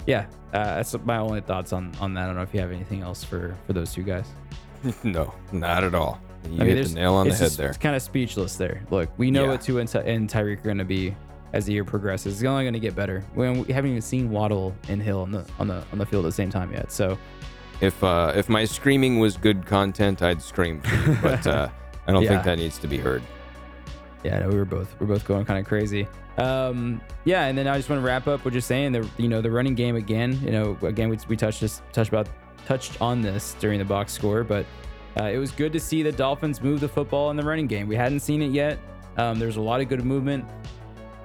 yeah, 0.07 0.25
uh, 0.53 0.75
that's 0.75 0.95
my 1.05 1.17
only 1.17 1.41
thoughts 1.41 1.73
on 1.73 1.93
on 1.99 2.13
that. 2.15 2.23
I 2.23 2.25
don't 2.27 2.35
know 2.35 2.41
if 2.41 2.53
you 2.53 2.59
have 2.59 2.71
anything 2.71 3.01
else 3.01 3.23
for 3.23 3.55
for 3.65 3.73
those 3.73 3.93
two 3.93 4.03
guys. 4.03 4.27
no, 5.03 5.33
not 5.51 5.83
at 5.83 5.95
all. 5.95 6.19
You 6.49 6.61
I 6.61 6.63
mean, 6.65 6.75
hit 6.77 6.87
the 6.87 6.93
nail 6.95 7.13
on 7.13 7.27
the 7.27 7.33
head 7.33 7.39
just- 7.45 7.57
there. 7.57 7.69
It's 7.69 7.77
kind 7.77 7.95
of 7.95 8.01
speechless 8.01 8.55
there. 8.57 8.81
Look, 8.91 9.09
we 9.17 9.31
know 9.31 9.43
Yeah. 9.45 9.49
what 9.51 9.61
Tua 9.61 9.79
and, 9.81 9.89
Ty- 9.89 10.01
and 10.01 10.29
Tyreek 10.29 10.59
are 10.59 10.63
going 10.63 10.77
to 10.77 10.85
be 10.85 11.15
as 11.53 11.65
the 11.65 11.73
year 11.73 11.83
progresses. 11.85 12.33
It's 12.41 12.43
only 12.47 12.63
going 12.63 12.73
to 12.73 12.79
get 12.79 12.95
better. 12.95 13.23
We, 13.35 13.49
we 13.51 13.73
haven't 13.73 13.91
even 13.91 14.01
seen 14.01 14.29
Waddle 14.31 14.75
and 14.89 15.01
Hill 15.01 15.21
on 15.21 15.31
the 15.31 15.45
on 15.59 15.67
the 15.67 15.83
on 15.91 15.97
the 15.99 16.05
field 16.05 16.25
at 16.25 16.29
the 16.29 16.33
same 16.33 16.49
time 16.49 16.71
yet. 16.73 16.91
So 16.91 17.17
If 17.81 18.03
uh, 18.03 18.33
if 18.35 18.49
my 18.49 18.65
screaming 18.65 19.19
was 19.19 19.37
good 19.37 19.65
content, 19.65 20.21
I'd 20.21 20.41
scream, 20.41 20.81
you, 21.07 21.17
but 21.21 21.45
uh, 21.47 21.69
I 22.07 22.11
don't 22.11 22.23
Yeah. 22.23 22.29
think 22.29 22.43
that 22.43 22.57
needs 22.57 22.77
to 22.79 22.87
be 22.87 22.97
heard. 22.97 23.21
Yeah, 24.23 24.39
no, 24.39 24.49
we 24.49 24.55
were 24.55 24.65
both 24.65 24.95
we're 24.99 25.07
both 25.07 25.25
going 25.25 25.45
kind 25.45 25.59
of 25.59 25.65
crazy. 25.65 26.07
Um, 26.37 26.99
yeah, 27.25 27.45
and 27.45 27.55
then 27.57 27.67
I 27.67 27.77
just 27.77 27.89
want 27.89 28.01
to 28.01 28.05
wrap 28.05 28.27
up 28.27 28.43
with 28.45 28.53
just 28.55 28.67
saying 28.67 28.91
the 28.93 29.07
you 29.17 29.27
know 29.27 29.41
the 29.41 29.51
running 29.51 29.75
game 29.75 29.95
again. 29.95 30.39
You 30.43 30.51
know, 30.51 30.77
again 30.81 31.09
we, 31.09 31.17
we 31.27 31.35
touched 31.37 31.61
this 31.61 31.81
touched 31.91 32.09
about 32.09 32.27
touched 32.65 32.99
on 33.01 33.21
this 33.21 33.55
during 33.59 33.77
the 33.79 33.85
box 33.85 34.11
score, 34.13 34.43
but 34.43 34.65
uh, 35.19 35.25
it 35.25 35.37
was 35.37 35.51
good 35.51 35.71
to 35.73 35.79
see 35.79 36.03
the 36.03 36.11
Dolphins 36.11 36.61
move 36.61 36.79
the 36.79 36.87
football 36.89 37.29
in 37.29 37.37
the 37.37 37.43
running 37.43 37.67
game. 37.67 37.87
We 37.87 37.95
hadn't 37.95 38.21
seen 38.21 38.41
it 38.41 38.51
yet. 38.51 38.79
Um, 39.17 39.37
there 39.37 39.47
was 39.47 39.57
a 39.57 39.61
lot 39.61 39.79
of 39.81 39.89
good 39.89 40.03
movement. 40.03 40.45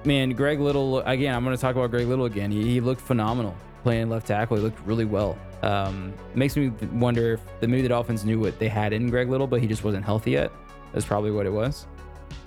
Man, 0.05 0.29
Greg 0.31 0.59
Little 0.59 0.99
again. 1.01 1.35
I'm 1.35 1.43
going 1.43 1.55
to 1.55 1.61
talk 1.61 1.75
about 1.75 1.91
Greg 1.91 2.07
Little 2.07 2.25
again. 2.25 2.51
He, 2.51 2.63
he 2.63 2.79
looked 2.81 3.01
phenomenal 3.01 3.55
playing 3.83 4.09
left 4.09 4.27
tackle. 4.27 4.57
He 4.57 4.63
looked 4.63 4.79
really 4.85 5.05
well. 5.05 5.37
Um, 5.63 6.13
makes 6.35 6.55
me 6.55 6.69
wonder 6.93 7.33
if 7.33 7.41
the, 7.59 7.67
maybe 7.67 7.81
the 7.81 7.89
Dolphins 7.89 8.23
knew 8.23 8.39
what 8.39 8.59
they 8.59 8.69
had 8.69 8.93
in 8.93 9.09
Greg 9.09 9.29
Little, 9.29 9.47
but 9.47 9.59
he 9.59 9.67
just 9.67 9.83
wasn't 9.83 10.05
healthy 10.05 10.31
yet. 10.31 10.51
That's 10.93 11.05
probably 11.05 11.31
what 11.31 11.45
it 11.45 11.51
was. 11.51 11.85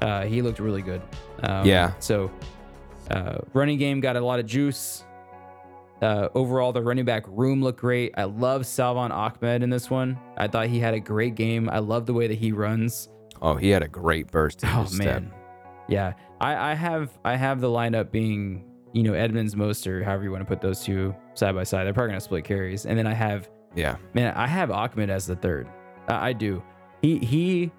Uh, 0.01 0.23
he 0.25 0.43
looked 0.43 0.61
really 0.61 0.83
good. 0.83 1.03
Um, 1.43 1.67
Yeah. 1.67 1.93
So, 1.99 2.31
uh, 3.11 3.39
running 3.53 3.79
game 3.79 4.01
got 4.01 4.17
a 4.17 4.21
lot 4.21 4.39
of 4.41 4.47
juice. 4.47 5.05
Uh, 6.03 6.29
overall, 6.35 6.73
the 6.73 6.83
running 6.83 7.05
back 7.05 7.25
room 7.29 7.63
looked 7.63 7.79
great. 7.81 8.13
I 8.19 8.25
love 8.25 8.67
Salvon 8.67 9.13
Ahmed 9.13 9.63
in 9.63 9.71
this 9.71 9.89
one. 9.89 10.19
I 10.37 10.49
thought 10.49 10.67
he 10.67 10.81
had 10.81 10.95
a 10.95 11.01
great 11.01 11.37
game. 11.37 11.69
I 11.71 11.79
love 11.79 12.07
the 12.07 12.13
way 12.13 12.27
that 12.27 12.39
he 12.39 12.51
runs. 12.53 13.09
Oh, 13.41 13.55
he 13.55 13.71
had 13.71 13.83
a 13.83 13.89
great 13.89 14.31
burst. 14.31 14.63
In 14.65 14.69
Oh 14.69 14.83
man, 14.83 14.89
step. 14.91 15.23
yeah. 15.89 16.13
I, 16.41 16.73
I 16.73 16.75
have 16.75 17.17
I 17.25 17.37
have 17.37 17.61
the 17.61 17.69
lineup 17.69 18.11
being 18.11 18.65
you 18.93 19.05
know 19.05 19.15
Edmonds, 19.15 19.55
Mostert, 19.55 20.05
however 20.05 20.25
you 20.25 20.33
want 20.33 20.43
to 20.43 20.47
put 20.49 20.61
those 20.61 20.83
two 20.83 21.15
side 21.35 21.55
by 21.55 21.63
side. 21.63 21.85
They're 21.87 21.95
probably 21.95 22.11
gonna 22.11 22.21
split 22.21 22.45
carries, 22.45 22.85
and 22.85 22.99
then 22.99 23.07
I 23.07 23.15
have 23.15 23.49
yeah, 23.75 23.97
Man, 24.13 24.35
I 24.35 24.47
have 24.49 24.71
Ahmed 24.71 25.09
as 25.09 25.27
the 25.27 25.37
third. 25.37 25.69
I 26.09 26.31
I 26.31 26.33
do. 26.33 26.63
He 27.01 27.19
he 27.19 27.71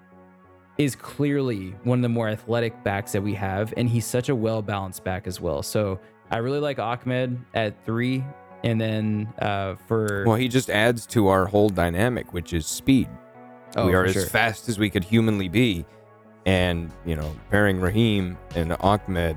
is 0.78 0.96
clearly 0.96 1.74
one 1.84 1.98
of 1.98 2.02
the 2.02 2.08
more 2.08 2.28
athletic 2.28 2.82
backs 2.82 3.12
that 3.12 3.22
we 3.22 3.34
have, 3.34 3.72
and 3.76 3.88
he's 3.88 4.06
such 4.06 4.28
a 4.30 4.34
well 4.34 4.60
balanced 4.62 5.04
back 5.04 5.26
as 5.26 5.40
well. 5.40 5.62
So 5.62 6.00
I 6.30 6.38
really 6.38 6.60
like 6.60 6.78
Ahmed 6.78 7.38
at 7.54 7.84
three, 7.84 8.24
and 8.62 8.80
then 8.80 9.32
uh, 9.40 9.76
for 9.86 10.24
Well, 10.26 10.36
he 10.36 10.48
just 10.48 10.70
adds 10.70 11.06
to 11.08 11.28
our 11.28 11.46
whole 11.46 11.68
dynamic, 11.68 12.32
which 12.32 12.52
is 12.52 12.66
speed. 12.66 13.08
oh, 13.76 13.86
we 13.86 13.94
are 13.94 14.04
for 14.04 14.08
as 14.08 14.12
sure. 14.14 14.26
fast 14.26 14.68
as 14.68 14.78
we 14.78 14.90
could 14.90 15.04
humanly 15.04 15.48
be, 15.48 15.84
and 16.46 16.90
you 17.04 17.16
know, 17.16 17.34
pairing 17.50 17.80
Raheem 17.80 18.36
and 18.54 18.72
Ahmed 18.80 19.36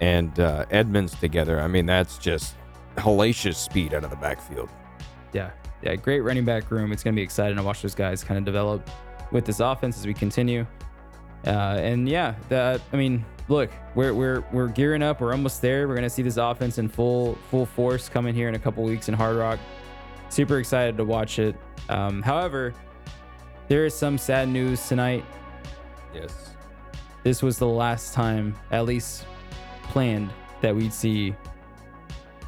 and 0.00 0.38
uh, 0.38 0.64
Edmonds 0.70 1.14
together. 1.18 1.60
I 1.60 1.66
mean, 1.66 1.86
that's 1.86 2.18
just 2.18 2.54
hellacious 2.96 3.56
speed 3.56 3.94
out 3.94 4.04
of 4.04 4.10
the 4.10 4.16
backfield. 4.16 4.68
yeah, 5.32 5.50
yeah, 5.82 5.94
great 5.96 6.20
running 6.20 6.44
back 6.44 6.70
room. 6.70 6.92
It's 6.92 7.02
gonna 7.02 7.16
be 7.16 7.22
exciting 7.22 7.56
to 7.56 7.62
watch 7.62 7.82
those 7.82 7.94
guys 7.94 8.22
kind 8.22 8.38
of 8.38 8.44
develop 8.44 8.88
with 9.32 9.44
this 9.44 9.60
offense 9.60 9.98
as 9.98 10.06
we 10.06 10.14
continue. 10.14 10.66
Uh, 11.48 11.78
and 11.80 12.06
yeah, 12.06 12.34
that 12.50 12.82
I 12.92 12.96
mean, 12.96 13.24
look, 13.48 13.70
we're 13.94 14.12
we're 14.12 14.44
we're 14.52 14.68
gearing 14.68 15.02
up. 15.02 15.22
We're 15.22 15.32
almost 15.32 15.62
there. 15.62 15.88
We're 15.88 15.94
gonna 15.94 16.10
see 16.10 16.22
this 16.22 16.36
offense 16.36 16.76
in 16.76 16.88
full 16.88 17.36
full 17.50 17.64
force 17.64 18.08
coming 18.08 18.34
here 18.34 18.50
in 18.50 18.54
a 18.54 18.58
couple 18.58 18.84
weeks 18.84 19.08
in 19.08 19.14
Hard 19.14 19.36
Rock. 19.36 19.58
Super 20.28 20.58
excited 20.58 20.98
to 20.98 21.04
watch 21.04 21.38
it. 21.38 21.56
Um, 21.88 22.20
however, 22.20 22.74
there 23.66 23.86
is 23.86 23.94
some 23.94 24.18
sad 24.18 24.50
news 24.50 24.86
tonight. 24.86 25.24
Yes. 26.14 26.50
This 27.22 27.42
was 27.42 27.58
the 27.58 27.66
last 27.66 28.12
time, 28.12 28.54
at 28.70 28.84
least 28.84 29.24
planned, 29.84 30.30
that 30.60 30.76
we'd 30.76 30.92
see 30.92 31.34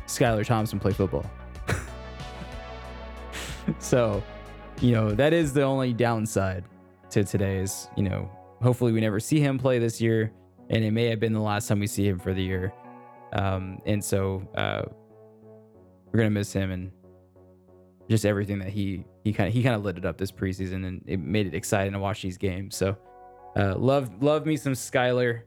Skylar 0.06 0.44
Thompson 0.44 0.78
play 0.78 0.92
football. 0.92 1.24
so, 3.78 4.22
you 4.80 4.92
know, 4.92 5.10
that 5.12 5.32
is 5.32 5.54
the 5.54 5.62
only 5.62 5.94
downside 5.94 6.64
to 7.10 7.24
today's, 7.24 7.88
you 7.96 8.02
know, 8.02 8.30
hopefully 8.62 8.92
we 8.92 9.01
never 9.01 9.20
see 9.20 9.40
him 9.40 9.59
play 9.59 9.79
this 9.79 10.01
year. 10.01 10.33
And 10.68 10.85
it 10.85 10.92
may 10.92 11.07
have 11.07 11.18
been 11.18 11.33
the 11.33 11.40
last 11.40 11.66
time 11.66 11.81
we 11.81 11.87
see 11.87 12.07
him 12.07 12.18
for 12.18 12.33
the 12.33 12.42
year. 12.42 12.73
Um, 13.33 13.81
and 13.87 14.03
so 14.05 14.46
uh, 14.55 14.83
we're 16.12 16.18
gonna 16.18 16.31
miss 16.31 16.53
him 16.53 16.70
and 16.70 16.90
just 18.09 18.25
everything 18.25 18.59
that 18.59 18.68
he 18.68 19.05
he 19.25 19.33
kind 19.33 19.49
of 19.49 19.55
he 19.55 19.62
kind 19.62 19.75
of 19.75 19.85
lit 19.85 19.96
it 19.99 20.05
up 20.05 20.16
this 20.18 20.33
preseason 20.33 20.87
and 20.87 21.03
it 21.07 21.18
made 21.18 21.46
it 21.46 21.55
exciting 21.55 21.92
to 21.92 21.99
watch 21.99 22.23
these 22.23 22.37
games. 22.38 22.77
So 22.77 22.96
uh, 23.57 23.75
love 23.77 24.23
love 24.23 24.46
me 24.46 24.57
some 24.57 24.73
Skylar, 24.75 25.42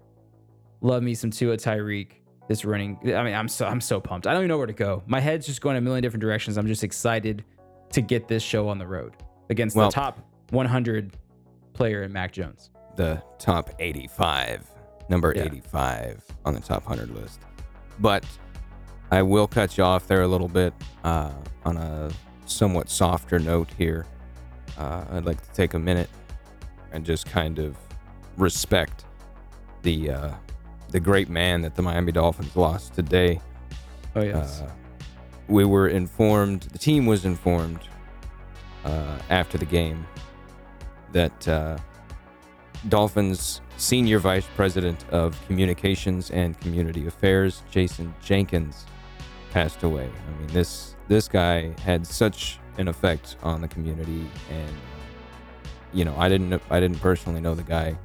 love 0.81 1.03
me 1.03 1.13
some 1.15 1.29
Tua 1.31 1.57
Tyreek. 1.57 2.11
This 2.49 2.65
running, 2.65 2.97
I 3.05 3.23
mean, 3.23 3.33
I'm 3.33 3.47
so 3.47 3.65
I'm 3.65 3.79
so 3.79 4.01
pumped. 4.01 4.27
I 4.27 4.33
don't 4.33 4.41
even 4.41 4.49
know 4.49 4.57
where 4.57 4.67
to 4.67 4.73
go. 4.73 5.01
My 5.07 5.21
head's 5.21 5.45
just 5.45 5.61
going 5.61 5.77
a 5.77 5.81
million 5.81 6.03
different 6.03 6.21
directions. 6.21 6.57
I'm 6.57 6.67
just 6.67 6.83
excited 6.83 7.45
to 7.91 8.01
get 8.01 8.27
this 8.27 8.43
show 8.43 8.67
on 8.67 8.79
the 8.79 8.85
road 8.87 9.15
against 9.49 9.77
Well- 9.77 9.87
the 9.89 9.93
top 9.93 10.19
100 10.49 11.15
player 11.71 12.03
in 12.03 12.11
Mac 12.11 12.33
Jones. 12.33 12.69
The 12.95 13.21
top 13.39 13.69
85, 13.79 14.69
number 15.09 15.33
Yeah. 15.35 15.43
85 15.43 16.23
on 16.45 16.53
the 16.53 16.59
top 16.59 16.85
100 16.87 17.09
list. 17.15 17.39
But 17.99 18.25
I 19.11 19.21
will 19.21 19.47
cut 19.47 19.77
you 19.77 19.83
off 19.83 20.07
there 20.07 20.21
a 20.23 20.27
little 20.27 20.47
bit 20.47 20.73
uh, 21.03 21.31
on 21.65 21.77
a 21.77 22.09
somewhat 22.45 22.89
softer 22.89 23.39
note 23.39 23.69
here. 23.77 24.05
Uh, 24.77 25.03
I'd 25.11 25.25
like 25.25 25.41
to 25.41 25.53
take 25.53 25.73
a 25.75 25.79
minute 25.79 26.09
and 26.91 27.05
just 27.05 27.25
kind 27.25 27.59
of 27.59 27.75
respect 28.37 29.05
the 29.83 30.09
uh, 30.11 30.31
the 30.89 30.99
great 30.99 31.29
man 31.29 31.61
that 31.61 31.75
the 31.75 31.81
Miami 31.81 32.11
Dolphins 32.11 32.55
lost 32.55 32.93
today. 32.93 33.39
Oh 34.15 34.21
yes, 34.21 34.61
Uh, 34.61 34.71
we 35.47 35.65
were 35.65 35.87
informed, 35.87 36.61
the 36.71 36.77
team 36.79 37.05
was 37.05 37.25
informed 37.25 37.79
uh, 38.85 39.17
after 39.29 39.57
the 39.57 39.65
game 39.65 40.05
that 41.11 41.47
uh, 41.47 41.77
Dolphins 42.89 43.61
senior 43.77 44.19
vice 44.19 44.45
president 44.55 45.03
of 45.09 45.39
communications 45.47 46.31
and 46.31 46.59
community 46.59 47.07
affairs, 47.07 47.63
Jason 47.71 48.13
Jenkins, 48.23 48.85
passed 49.51 49.83
away. 49.83 50.09
I 50.09 50.39
mean, 50.39 50.47
this 50.47 50.95
this 51.07 51.27
guy 51.27 51.73
had 51.81 52.05
such 52.05 52.59
an 52.77 52.87
effect 52.87 53.37
on 53.43 53.61
the 53.61 53.67
community, 53.67 54.25
and 54.49 54.71
you 55.93 56.05
know, 56.05 56.15
I 56.17 56.29
didn't 56.29 56.61
I 56.69 56.79
didn't 56.79 56.99
personally 56.99 57.41
know 57.41 57.55
the 57.55 57.63
guy. 57.63 57.97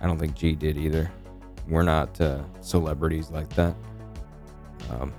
I 0.00 0.06
don't 0.06 0.18
think 0.18 0.34
G 0.34 0.54
did 0.54 0.76
either. 0.76 1.10
We're 1.68 1.82
not 1.82 2.20
uh, 2.20 2.42
celebrities 2.60 3.30
like 3.30 3.48
that. 3.50 3.74
Um, 4.90 5.12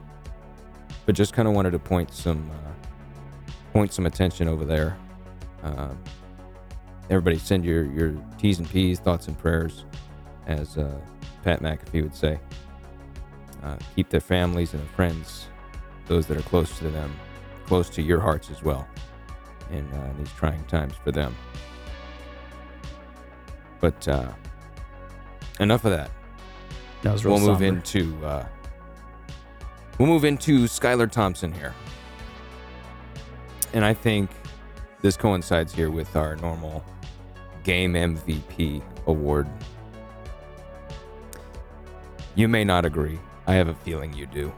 but 1.05 1.15
just 1.15 1.33
kind 1.33 1.47
of 1.47 1.53
wanted 1.53 1.71
to 1.71 1.79
point 1.79 2.13
some 2.13 2.49
uh, 2.51 3.51
point 3.73 3.93
some 3.93 4.05
attention 4.05 4.47
over 4.47 4.65
there. 4.65 4.97
Uh, 5.63 5.93
everybody, 7.09 7.37
send 7.37 7.65
your 7.65 7.85
your 7.85 8.15
T's 8.37 8.59
and 8.59 8.69
P's, 8.69 8.99
thoughts 8.99 9.27
and 9.27 9.37
prayers, 9.37 9.85
as 10.47 10.77
uh, 10.77 10.99
Pat 11.43 11.61
McAfee 11.61 12.03
would 12.03 12.15
say. 12.15 12.39
Uh, 13.63 13.77
keep 13.95 14.09
their 14.09 14.21
families 14.21 14.73
and 14.73 14.83
their 14.83 14.89
friends, 14.89 15.47
those 16.07 16.27
that 16.27 16.37
are 16.37 16.43
close 16.43 16.77
to 16.77 16.89
them, 16.89 17.15
close 17.65 17.89
to 17.89 18.01
your 18.01 18.19
hearts 18.19 18.51
as 18.51 18.61
well, 18.61 18.87
in 19.71 19.85
uh, 19.91 20.13
these 20.17 20.31
trying 20.33 20.63
times 20.65 20.93
for 21.03 21.11
them. 21.11 21.35
But 23.79 24.07
uh, 24.07 24.31
enough 25.59 25.85
of 25.85 25.91
that 25.91 26.11
that 27.01 27.13
was 27.13 27.23
we'll 27.25 27.39
move 27.39 27.59
somber. 27.59 27.65
into 27.65 28.25
uh, 28.25 28.45
we'll 29.97 30.07
move 30.07 30.25
into 30.25 30.65
Skylar 30.65 31.09
Thompson 31.09 31.51
here, 31.51 31.73
and 33.73 33.85
I 33.85 33.93
think 33.93 34.29
this 35.01 35.15
coincides 35.15 35.73
here 35.73 35.91
with 35.91 36.15
our 36.15 36.35
normal 36.37 36.83
game 37.65 37.93
MVP 37.93 38.82
award. 39.08 39.49
You 42.36 42.47
may 42.47 42.63
not 42.63 42.86
agree. 42.86 43.19
I 43.47 43.56
have 43.56 43.67
a 43.67 43.73
feeling 43.73 44.13
you 44.13 44.28
do. 44.28 44.54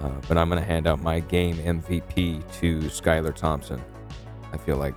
Uh, 0.00 0.10
but 0.28 0.38
I'm 0.38 0.48
going 0.48 0.60
to 0.60 0.66
hand 0.66 0.86
out 0.86 1.02
my 1.02 1.20
game 1.20 1.56
MVP 1.56 2.50
to 2.60 2.78
Skylar 2.82 3.34
Thompson. 3.34 3.82
I 4.52 4.56
feel 4.56 4.76
like, 4.76 4.94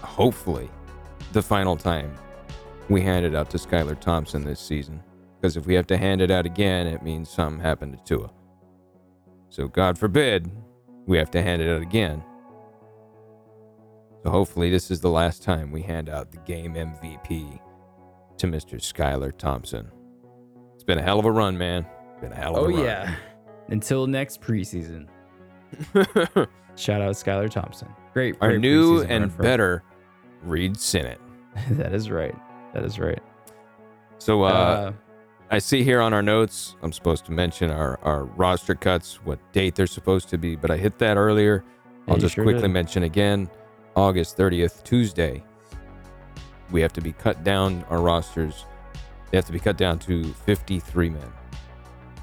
hopefully, 0.00 0.68
the 1.32 1.42
final 1.42 1.76
time 1.76 2.14
we 2.88 3.00
hand 3.00 3.24
it 3.24 3.34
out 3.34 3.48
to 3.50 3.56
Skylar 3.56 3.98
Thompson 3.98 4.44
this 4.44 4.60
season. 4.60 5.02
Because 5.40 5.56
if 5.56 5.66
we 5.66 5.74
have 5.74 5.86
to 5.88 5.96
hand 5.96 6.20
it 6.20 6.30
out 6.30 6.46
again, 6.46 6.86
it 6.86 7.02
means 7.02 7.30
something 7.30 7.60
happened 7.60 7.96
to 7.96 8.04
Tua. 8.04 8.30
So, 9.50 9.68
God 9.68 9.98
forbid, 9.98 10.50
we 11.06 11.16
have 11.16 11.30
to 11.32 11.42
hand 11.42 11.62
it 11.62 11.70
out 11.70 11.82
again. 11.82 12.22
So, 14.24 14.30
hopefully, 14.30 14.70
this 14.70 14.90
is 14.90 15.00
the 15.00 15.10
last 15.10 15.42
time 15.42 15.70
we 15.70 15.82
hand 15.82 16.08
out 16.08 16.30
the 16.32 16.38
game 16.38 16.72
MVP 16.74 17.60
to 18.38 18.46
Mr. 18.46 18.76
Skylar 18.80 19.36
Thompson. 19.36 19.90
It's 20.74 20.82
been 20.82 20.96
a 20.98 21.02
hell 21.02 21.18
of 21.18 21.26
a 21.26 21.30
run, 21.30 21.58
man. 21.58 21.84
Been 22.22 22.32
a 22.32 22.34
hell 22.34 22.56
of 22.56 22.62
Oh 22.62 22.70
a 22.70 22.74
run. 22.74 22.84
yeah. 22.84 23.14
Until 23.68 24.06
next 24.06 24.40
preseason. 24.40 25.08
Shout 26.76 27.02
out 27.02 27.12
Skylar 27.16 27.50
Thompson. 27.50 27.88
Great. 28.14 28.36
Our 28.40 28.52
great 28.52 28.60
new 28.62 29.02
and 29.02 29.36
better 29.36 29.82
Reid 30.42 30.78
Sinnett. 30.78 31.20
that 31.72 31.92
is 31.92 32.10
right. 32.10 32.34
That 32.72 32.82
is 32.82 32.98
right. 32.98 33.20
So, 34.16 34.42
uh, 34.44 34.48
Uh, 34.48 34.92
I 35.50 35.58
see 35.58 35.82
here 35.84 36.00
on 36.00 36.14
our 36.14 36.22
notes, 36.22 36.76
I'm 36.82 36.94
supposed 36.94 37.26
to 37.26 37.32
mention 37.32 37.70
our, 37.70 38.00
our 38.02 38.24
roster 38.24 38.74
cuts, 38.74 39.16
what 39.24 39.38
date 39.52 39.74
they're 39.74 39.86
supposed 39.86 40.30
to 40.30 40.38
be, 40.38 40.56
but 40.56 40.70
I 40.70 40.78
hit 40.78 40.98
that 41.00 41.18
earlier. 41.18 41.62
I'll 42.08 42.16
just 42.16 42.34
sure 42.36 42.44
quickly 42.44 42.62
did. 42.62 42.70
mention 42.70 43.02
again 43.02 43.50
August 43.96 44.36
30th, 44.36 44.82
Tuesday, 44.82 45.44
we 46.72 46.80
have 46.80 46.92
to 46.92 47.00
be 47.00 47.12
cut 47.12 47.44
down 47.44 47.84
our 47.90 48.00
rosters. 48.00 48.64
They 49.30 49.38
have 49.38 49.44
to 49.46 49.52
be 49.52 49.60
cut 49.60 49.76
down 49.76 50.00
to 50.00 50.24
53 50.32 51.10
men. 51.10 51.32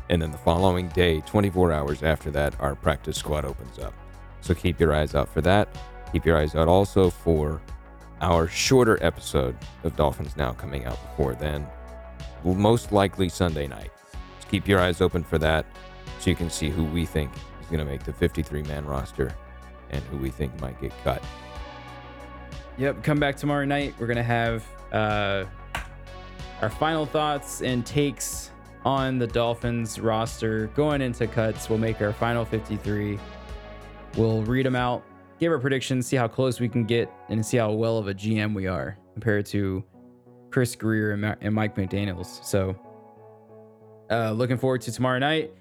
And 0.10 0.22
then 0.22 0.32
the 0.32 0.38
following 0.38 0.90
day, 0.90 1.22
24 1.22 1.72
hours 1.72 2.04
after 2.04 2.30
that, 2.32 2.60
our 2.60 2.76
practice 2.76 3.18
squad 3.18 3.46
opens 3.46 3.80
up. 3.80 3.94
So 4.42 4.54
keep 4.54 4.82
your 4.82 4.94
eyes 4.94 5.16
out 5.16 5.30
for 5.30 5.40
that. 5.42 5.70
Keep 6.12 6.26
your 6.26 6.38
eyes 6.38 6.56
out 6.56 6.68
also 6.68 7.10
for 7.10 7.62
our 8.20 8.50
shorter 8.50 9.02
episode 9.02 9.56
of 9.86 9.96
Dolphins 9.96 10.36
Now 10.36 10.52
coming 10.52 10.84
out 10.84 11.02
before 11.02 11.36
then. 11.36 11.66
Most 12.44 12.92
likely 12.92 13.30
Sunday 13.30 13.68
night. 13.68 13.92
Just 14.36 14.50
keep 14.50 14.68
your 14.68 14.82
eyes 14.82 15.00
open 15.00 15.24
for 15.24 15.38
that 15.38 15.66
so 16.20 16.30
you 16.30 16.36
can 16.36 16.50
see 16.50 16.70
who 16.70 16.84
we 16.84 17.06
think 17.06 17.32
is 17.62 17.68
going 17.68 17.80
to 17.80 17.86
make 17.86 18.04
the 18.04 18.12
53 18.12 18.64
man 18.64 18.86
roster 18.86 19.34
and 19.92 20.04
who 20.06 20.18
we 20.18 20.30
think 20.30 20.60
might 20.60 20.80
get 20.82 20.92
cut. 21.06 21.24
Yep, 22.82 23.04
come 23.04 23.20
back 23.20 23.36
tomorrow 23.36 23.64
night. 23.64 23.94
We're 24.00 24.08
gonna 24.08 24.24
have 24.24 24.66
uh, 24.92 25.46
our 26.64 26.70
final 26.72 27.06
thoughts 27.06 27.62
and 27.62 27.86
takes 27.86 28.50
on 28.84 29.20
the 29.20 29.28
Dolphins 29.28 30.00
roster 30.00 30.66
going 30.74 31.00
into 31.00 31.28
cuts. 31.28 31.70
We'll 31.70 31.78
make 31.78 32.02
our 32.02 32.12
final 32.12 32.44
53. 32.44 33.20
We'll 34.18 34.42
read 34.46 34.66
them 34.66 34.76
out, 34.76 35.04
give 35.40 35.52
our 35.52 35.60
predictions, 35.60 36.08
see 36.08 36.16
how 36.16 36.28
close 36.28 36.60
we 36.60 36.68
can 36.68 36.86
get, 36.86 37.08
and 37.30 37.46
see 37.46 37.58
how 37.58 37.72
well 37.72 38.00
of 38.00 38.08
a 38.08 38.16
GM 38.16 38.56
we 38.56 38.66
are 38.66 38.98
compared 39.14 39.46
to 39.46 39.84
Chris 40.50 40.76
Grier 40.76 41.12
and, 41.12 41.22
Ma- 41.22 41.36
and 41.40 41.54
Mike 41.54 41.76
McDaniel's. 41.76 42.40
So, 42.42 42.76
uh, 44.10 44.32
looking 44.32 44.58
forward 44.58 44.82
to 44.82 44.92
tomorrow 44.92 45.20
night. 45.20 45.52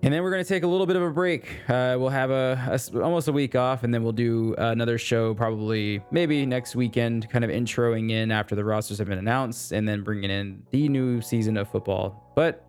And 0.00 0.14
then 0.14 0.22
we're 0.22 0.30
going 0.30 0.44
to 0.44 0.48
take 0.48 0.62
a 0.62 0.66
little 0.66 0.86
bit 0.86 0.94
of 0.94 1.02
a 1.02 1.10
break. 1.10 1.48
Uh, 1.68 1.96
we'll 1.98 2.08
have 2.08 2.30
a, 2.30 2.78
a 2.94 3.02
almost 3.02 3.26
a 3.26 3.32
week 3.32 3.56
off, 3.56 3.82
and 3.82 3.92
then 3.92 4.04
we'll 4.04 4.12
do 4.12 4.54
another 4.56 4.96
show 4.96 5.34
probably 5.34 6.00
maybe 6.12 6.46
next 6.46 6.76
weekend, 6.76 7.28
kind 7.30 7.44
of 7.44 7.50
introing 7.50 8.12
in 8.12 8.30
after 8.30 8.54
the 8.54 8.64
rosters 8.64 8.98
have 8.98 9.08
been 9.08 9.18
announced, 9.18 9.72
and 9.72 9.88
then 9.88 10.04
bringing 10.04 10.30
in 10.30 10.62
the 10.70 10.88
new 10.88 11.20
season 11.20 11.56
of 11.56 11.68
football. 11.68 12.32
But 12.36 12.64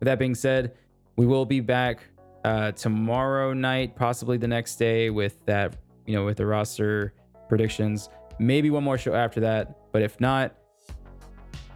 with 0.00 0.06
that 0.06 0.18
being 0.18 0.34
said, 0.34 0.74
we 1.16 1.24
will 1.24 1.46
be 1.46 1.60
back 1.60 2.00
uh, 2.44 2.72
tomorrow 2.72 3.52
night, 3.52 3.94
possibly 3.94 4.38
the 4.38 4.48
next 4.48 4.74
day, 4.74 5.10
with 5.10 5.46
that 5.46 5.76
you 6.04 6.16
know 6.16 6.24
with 6.24 6.38
the 6.38 6.46
roster 6.46 7.14
predictions. 7.48 8.08
Maybe 8.40 8.70
one 8.70 8.82
more 8.82 8.98
show 8.98 9.14
after 9.14 9.38
that, 9.40 9.92
but 9.92 10.02
if 10.02 10.20
not, 10.20 10.56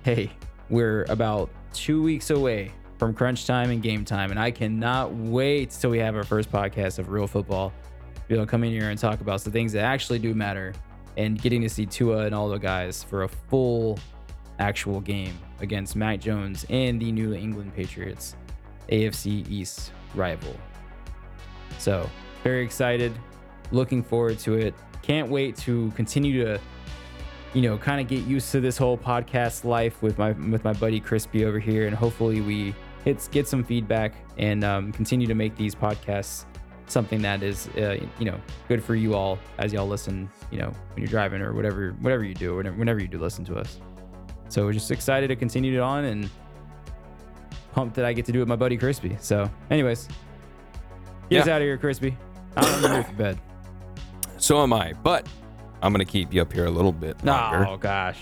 hey, 0.03 0.33
we're 0.69 1.05
about 1.05 1.49
two 1.73 2.03
weeks 2.03 2.31
away 2.31 2.73
from 3.03 3.13
crunch 3.13 3.47
time 3.47 3.71
and 3.71 3.83
game 3.83 4.05
time, 4.05 4.31
and 4.31 4.39
I 4.39 4.53
cannot 4.53 5.13
wait 5.13 5.71
till 5.71 5.91
we 5.91 5.99
have 5.99 6.15
our 6.15 6.23
first 6.23 6.53
podcast 6.53 7.01
of 7.01 7.09
real 7.09 7.27
football. 7.27 7.73
You 8.29 8.37
know, 8.37 8.47
come 8.47 8.63
in 8.63 8.71
here 8.71 8.91
and 8.91 8.97
talk 8.97 9.21
about 9.21 9.41
the 9.41 9.51
things 9.51 9.73
that 9.73 9.83
actually 9.83 10.21
do 10.21 10.35
matter, 10.35 10.73
and 11.17 11.43
getting 11.43 11.63
to 11.63 11.69
see 11.69 11.85
Tua 11.85 12.27
and 12.27 12.33
all 12.33 12.49
the 12.49 12.59
guys 12.61 13.03
for 13.03 13.25
a 13.25 13.29
full 13.29 13.99
actual 14.61 15.01
game 15.01 15.37
against 15.59 15.97
Mac 15.97 16.21
Jones 16.21 16.65
and 16.71 17.03
the 17.03 17.11
New 17.11 17.35
England 17.35 17.75
Patriots, 17.75 18.37
AFC 18.89 19.51
East 19.51 19.91
rival. 20.15 20.55
So 21.79 22.09
very 22.45 22.65
excited, 22.65 23.13
looking 23.73 24.05
forward 24.05 24.39
to 24.39 24.55
it. 24.55 24.75
Can't 25.03 25.29
wait 25.29 25.57
to 25.57 25.91
continue 25.97 26.45
to 26.45 26.61
you 27.53 27.63
know, 27.63 27.77
kind 27.77 28.01
of 28.01 28.09
get 28.09 28.25
used 28.25 28.51
to 28.53 28.61
this 28.61 28.79
whole 28.79 28.97
podcast 28.97 29.65
life 29.65 30.01
with 30.03 30.17
my 30.19 30.33
with 30.33 30.65
my 30.65 30.73
buddy 30.73 31.01
Crispy 31.01 31.45
over 31.45 31.59
here, 31.59 31.87
and 31.87 31.95
hopefully 31.95 32.41
we 32.41 32.75
hit, 33.05 33.29
get 33.33 33.47
some 33.49 33.63
feedback 33.65 34.15
and 34.39 34.65
um, 34.65 34.93
continue 34.93 35.27
to 35.27 35.35
make 35.35 35.57
these 35.57 35.75
podcasts 35.75 36.45
something 36.87 37.23
that 37.23 37.43
is 37.43 37.69
uh, 37.79 37.97
you 38.19 38.25
know 38.27 38.39
good 38.69 38.83
for 38.85 38.95
you 38.95 39.15
all 39.15 39.39
as 39.59 39.73
y'all 39.73 39.87
listen. 39.89 40.31
You 40.51 40.59
know, 40.59 40.69
when 40.93 40.99
you're 40.99 41.07
driving 41.09 41.41
or 41.41 41.53
whatever 41.55 41.93
whatever 42.01 42.25
you 42.25 42.35
do, 42.35 42.57
whenever, 42.57 42.77
whenever 42.77 43.01
you 43.01 43.09
do 43.09 43.19
listen 43.19 43.45
to 43.47 43.57
us. 43.57 43.81
So 44.49 44.65
we're 44.65 44.73
just 44.75 44.91
excited 44.91 45.29
to 45.29 45.37
continue 45.37 45.79
it 45.79 45.83
on 45.83 46.05
and 46.05 46.29
pumped 47.73 47.95
that 47.97 48.05
I 48.05 48.13
get 48.13 48.27
to 48.27 48.33
do 48.33 48.39
it 48.41 48.43
with 48.43 48.49
my 48.49 48.57
buddy 48.57 48.77
Crispy. 48.77 49.17
So, 49.21 49.51
anyways, 49.71 50.09
get 51.31 51.41
us 51.43 51.47
Yeah. 51.47 51.55
out 51.55 51.63
of 51.63 51.67
here, 51.67 51.79
Crispy. 51.79 52.15
I'm 52.57 52.85
in 52.85 52.91
the 52.99 53.05
for 53.05 53.13
bed. 53.15 53.39
So 54.37 54.63
am 54.63 54.75
I, 54.75 54.93
but 55.03 55.27
I'm 55.83 55.91
going 55.93 56.05
to 56.05 56.11
keep 56.11 56.35
you 56.35 56.43
up 56.43 56.53
here 56.53 56.67
a 56.67 56.71
little 56.71 56.93
bit 56.93 57.25
longer. 57.25 57.67
Oh 57.67 57.77
gosh. 57.79 58.19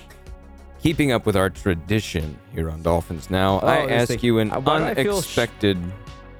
Keeping 0.82 1.12
up 1.12 1.26
with 1.26 1.36
our 1.36 1.50
tradition 1.50 2.38
here 2.54 2.70
on 2.70 2.82
Dolphins 2.82 3.28
Now, 3.30 3.60
Oh, 3.62 3.66
I 3.66 3.90
ask 3.90 4.08
thing- 4.08 4.20
you 4.22 4.38
an 4.38 4.50
uh, 4.50 4.60
why 4.60 4.78
do 4.78 4.84
I 4.84 4.94
feel 4.94 5.20
sh- 5.20 5.36
unexpected 5.38 5.78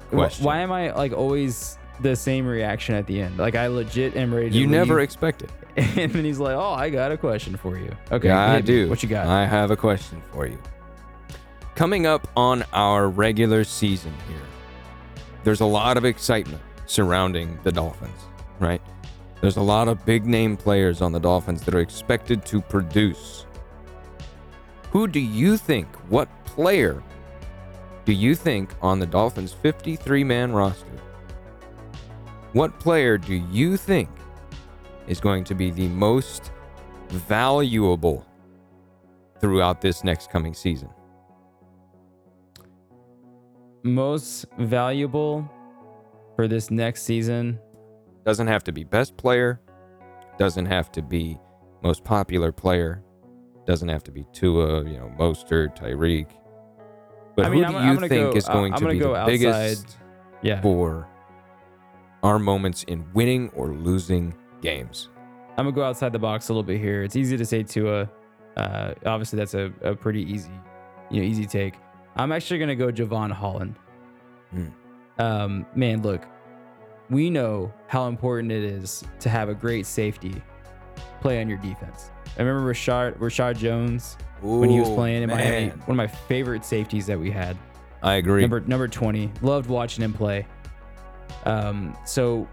question. 0.09 0.45
Why 0.45 0.57
am 0.59 0.71
I 0.71 0.91
like 0.93 1.13
always 1.13 1.77
the 1.99 2.15
same 2.15 2.47
reaction 2.47 2.95
at 2.95 3.05
the 3.05 3.21
end? 3.21 3.37
Like 3.37 3.55
I 3.55 3.67
legit 3.67 4.15
am 4.15 4.33
ready 4.33 4.49
to 4.49 4.57
you 4.57 4.65
never 4.67 4.99
expect 4.99 5.43
it. 5.43 5.51
and 5.77 6.11
then 6.11 6.25
he's 6.25 6.39
like, 6.39 6.55
"Oh, 6.55 6.73
I 6.73 6.89
got 6.89 7.11
a 7.13 7.17
question 7.17 7.55
for 7.55 7.77
you." 7.77 7.95
Okay, 8.11 8.27
yeah, 8.27 8.51
I 8.51 8.59
do. 8.61 8.89
What 8.89 9.03
you 9.03 9.07
got? 9.09 9.27
I 9.27 9.45
have 9.45 9.71
a 9.71 9.77
question 9.77 10.21
for 10.33 10.45
you. 10.45 10.59
Coming 11.75 12.05
up 12.05 12.27
on 12.35 12.65
our 12.73 13.07
regular 13.07 13.63
season 13.63 14.13
here, 14.27 14.41
there's 15.45 15.61
a 15.61 15.65
lot 15.65 15.95
of 15.95 16.03
excitement 16.03 16.61
surrounding 16.87 17.57
the 17.63 17.71
Dolphins, 17.71 18.19
right? 18.59 18.81
There's 19.39 19.55
a 19.55 19.61
lot 19.61 19.87
of 19.87 20.05
big 20.05 20.25
name 20.25 20.57
players 20.57 21.01
on 21.01 21.13
the 21.13 21.19
Dolphins 21.19 21.61
that 21.63 21.73
are 21.73 21.79
expected 21.79 22.43
to 22.47 22.59
produce. 22.61 23.45
Who 24.91 25.07
do 25.07 25.21
you 25.21 25.55
think, 25.55 25.87
what 26.09 26.27
player 26.43 27.01
do 28.03 28.11
you 28.11 28.35
think 28.35 28.73
on 28.81 28.99
the 28.99 29.05
Dolphins 29.05 29.53
53 29.53 30.23
man 30.25 30.51
roster? 30.51 30.85
What 32.51 32.77
player 32.77 33.17
do 33.17 33.35
you 33.35 33.77
think 33.77 34.09
is 35.07 35.21
going 35.21 35.45
to 35.45 35.55
be 35.55 35.71
the 35.71 35.87
most 35.87 36.51
valuable 37.07 38.25
throughout 39.39 39.79
this 39.79 40.03
next 40.03 40.29
coming 40.29 40.53
season? 40.53 40.89
Most 43.83 44.45
valuable 44.59 45.49
for 46.35 46.49
this 46.49 46.69
next 46.69 47.03
season. 47.03 47.57
Doesn't 48.25 48.47
have 48.47 48.65
to 48.65 48.73
be 48.73 48.83
best 48.83 49.15
player, 49.15 49.61
doesn't 50.37 50.65
have 50.65 50.91
to 50.91 51.01
be 51.01 51.39
most 51.81 52.03
popular 52.03 52.51
player, 52.51 53.01
doesn't 53.65 53.89
have 53.89 54.03
to 54.03 54.11
be 54.11 54.25
Tua, 54.33 54.83
you 54.83 54.97
know, 54.97 55.11
Mostert, 55.19 55.75
Tyreek. 55.77 56.27
But 57.35 57.45
I 57.45 57.49
mean, 57.49 57.63
who 57.63 57.69
do 57.71 57.77
I'm- 57.77 57.85
you 57.97 58.03
I'm 58.03 58.09
think 58.09 58.31
go- 58.31 58.37
is 58.37 58.47
going 58.47 58.73
to 58.73 58.87
be 58.87 58.99
go 58.99 59.13
the 59.13 59.19
outside. 59.19 59.25
biggest 59.31 59.97
Yeah, 60.41 60.61
for 60.61 61.07
our 62.23 62.39
moments 62.39 62.83
in 62.83 63.05
winning 63.13 63.49
or 63.55 63.69
losing 63.69 64.33
games? 64.61 65.09
I'm 65.57 65.65
gonna 65.65 65.71
go 65.75 65.83
outside 65.83 66.13
the 66.13 66.19
box 66.19 66.49
a 66.49 66.53
little 66.53 66.63
bit 66.63 66.79
here. 66.79 67.03
It's 67.03 67.15
easy 67.15 67.37
to 67.37 67.45
say 67.45 67.61
Tua. 67.63 68.09
Uh, 68.57 68.93
obviously, 69.05 69.37
that's 69.37 69.53
a, 69.53 69.71
a 69.81 69.95
pretty 69.95 70.23
easy, 70.23 70.51
you 71.09 71.21
know, 71.21 71.27
easy 71.27 71.45
take. 71.45 71.75
I'm 72.15 72.31
actually 72.31 72.59
gonna 72.59 72.75
go 72.75 72.87
Jevon 72.91 73.31
Holland. 73.31 73.75
Hmm. 74.51 74.67
Um, 75.19 75.65
man, 75.75 76.01
look, 76.01 76.25
we 77.09 77.29
know 77.29 77.71
how 77.87 78.07
important 78.07 78.51
it 78.51 78.63
is 78.63 79.03
to 79.19 79.29
have 79.29 79.49
a 79.49 79.53
great 79.53 79.85
safety 79.85 80.41
play 81.21 81.41
on 81.41 81.47
your 81.47 81.57
defense. 81.59 82.11
I 82.37 82.41
remember 82.41 82.73
Rashard 82.73 83.17
Reshad 83.17 83.57
Jones 83.57 84.17
when 84.41 84.69
he 84.69 84.79
was 84.79 84.89
Ooh, 84.89 84.95
playing 84.95 85.23
in 85.23 85.29
Miami. 85.29 85.67
man. 85.67 85.79
One 85.85 85.91
of 85.91 85.97
my 85.97 86.07
favorite 86.07 86.65
safeties 86.65 87.05
that 87.07 87.19
we 87.19 87.31
had. 87.31 87.57
I 88.03 88.15
agree. 88.15 88.41
Number 88.41 88.59
number 88.61 88.87
20. 88.87 89.31
Loved 89.41 89.69
watching 89.69 90.03
him 90.03 90.13
play. 90.13 90.47
Um, 91.45 91.95
so 92.05 92.47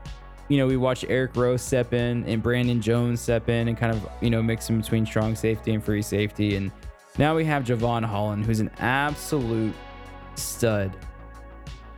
you 0.48 0.56
know, 0.56 0.66
we 0.66 0.76
watched 0.76 1.04
Eric 1.08 1.36
Rowe 1.36 1.56
step 1.56 1.92
in 1.92 2.24
and 2.24 2.42
Brandon 2.42 2.80
Jones 2.80 3.20
step 3.20 3.48
in 3.48 3.68
and 3.68 3.76
kind 3.76 3.92
of, 3.92 4.08
you 4.20 4.30
know, 4.30 4.42
mix 4.42 4.68
between 4.68 5.04
strong 5.04 5.36
safety 5.36 5.74
and 5.74 5.84
free 5.84 6.02
safety. 6.02 6.56
And 6.56 6.72
now 7.18 7.36
we 7.36 7.44
have 7.44 7.64
Jevon 7.64 8.04
Holland, 8.04 8.46
who's 8.46 8.60
an 8.60 8.70
absolute 8.78 9.74
stud. 10.36 10.96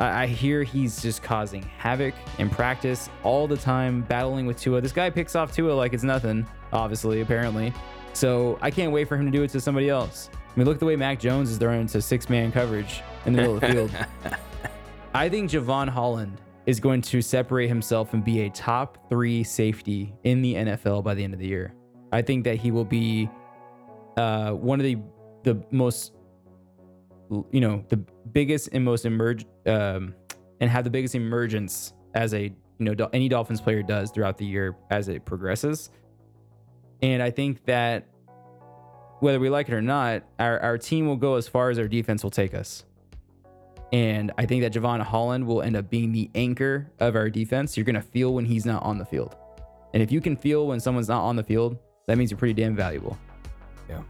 I, 0.01 0.23
I 0.23 0.27
hear 0.27 0.65
he's 0.65 1.01
just 1.01 1.23
causing 1.23 1.63
havoc 1.79 2.15
in 2.39 2.51
practice 2.51 3.09
all 3.23 3.47
the 3.47 3.57
time, 3.57 4.03
battling 4.03 4.47
with 4.47 4.59
Tua. 4.59 4.81
This 4.81 4.93
guy 4.93 5.11
picks 5.11 5.37
off 5.37 5.55
Tua 5.55 5.73
like 5.73 5.93
it's 5.93 6.03
nothing, 6.03 6.47
obviously, 6.73 7.21
apparently. 7.21 7.73
So 8.13 8.59
I 8.61 8.71
can't 8.71 8.93
wait 8.93 9.07
for 9.07 9.17
him 9.17 9.27
to 9.27 9.31
do 9.31 9.43
it 9.45 9.51
to 9.51 9.61
somebody 9.61 9.89
else. 9.89 10.31
I 10.35 10.59
mean, 10.59 10.67
look 10.67 10.77
at 10.77 10.81
the 10.81 10.87
way 10.87 10.97
Mac 10.97 11.21
Jones 11.21 11.51
is 11.51 11.59
throwing 11.59 11.83
into 11.83 12.03
six 12.03 12.29
man 12.29 12.51
coverage 12.51 13.03
in 13.25 13.33
the 13.35 13.37
middle 13.37 13.55
of 13.55 13.61
the 13.61 13.69
field. 13.69 13.91
I 15.15 15.29
think 15.29 15.51
Jevon 15.51 15.89
Holland 15.89 16.41
is 16.67 16.81
going 16.81 17.03
to 17.03 17.23
separate 17.23 17.69
himself 17.69 18.15
and 18.15 18.25
be 18.25 18.43
a 18.43 18.51
top 18.51 19.09
three 19.09 19.43
safety 19.45 20.13
in 20.25 20.43
the 20.43 20.55
NFL 20.55 21.05
by 21.05 21.15
the 21.15 21.23
end 21.23 21.35
of 21.35 21.41
the 21.41 21.47
year. 21.47 21.75
I 22.13 22.23
think 22.23 22.45
that 22.45 22.57
he 22.57 22.71
will 22.71 22.85
be 22.85 23.31
uh, 24.17 24.53
one 24.53 24.81
of 24.81 24.85
the 24.85 24.99
the 25.43 25.63
most, 25.71 26.13
you 27.51 27.61
know, 27.61 27.85
the 27.89 27.99
biggest 28.33 28.71
and 28.73 28.85
most 28.85 29.05
emerge 29.05 29.45
um, 29.66 30.14
and 30.61 30.71
have 30.71 30.85
the 30.85 30.90
biggest 30.90 31.14
emergence 31.14 31.95
as 32.14 32.35
a 32.35 32.43
you 32.43 32.55
know 32.79 33.09
any 33.12 33.29
Dolphins 33.29 33.61
player 33.61 33.83
does 33.83 34.11
throughout 34.11 34.38
the 34.38 34.47
year 34.47 34.77
as 34.90 35.09
it 35.09 35.25
progresses. 35.25 35.90
And 37.03 37.23
I 37.23 37.31
think 37.31 37.64
that 37.64 38.07
whether 39.21 39.38
we 39.38 39.51
like 39.51 39.69
it 39.69 39.75
or 39.75 39.83
not, 39.83 40.23
our, 40.38 40.59
our 40.61 40.79
team 40.79 41.07
will 41.07 41.16
go 41.16 41.35
as 41.35 41.47
far 41.47 41.71
as 41.71 41.79
our 41.79 41.88
defense 41.88 42.23
will 42.23 42.31
take 42.31 42.55
us. 42.55 42.85
And 43.93 44.33
I 44.38 44.47
think 44.47 44.62
that 44.62 44.73
Jevon 44.73 45.01
Holland 45.03 45.47
will 45.47 45.62
end 45.62 45.77
up 45.77 45.90
being 45.90 46.12
the 46.12 46.31
anchor 46.35 46.90
of 47.01 47.16
our 47.16 47.29
defense. 47.29 47.77
You're 47.77 47.85
going 47.85 47.95
to 47.97 48.03
feel 48.03 48.35
when 48.35 48.45
he's 48.45 48.64
not 48.64 48.83
on 48.83 48.99
the 48.99 49.05
field. 49.05 49.37
And 49.93 50.03
if 50.03 50.12
you 50.12 50.21
can 50.21 50.37
feel 50.37 50.66
when 50.66 50.79
someone's 50.79 51.09
not 51.09 51.23
on 51.23 51.37
the 51.37 51.43
field, 51.43 51.77
that 52.07 52.16
means 52.16 52.31
you're 52.31 52.38
pretty 52.38 52.55
damn 52.55 52.77
valuable. 52.77 53.19
Yeah. 53.88 54.03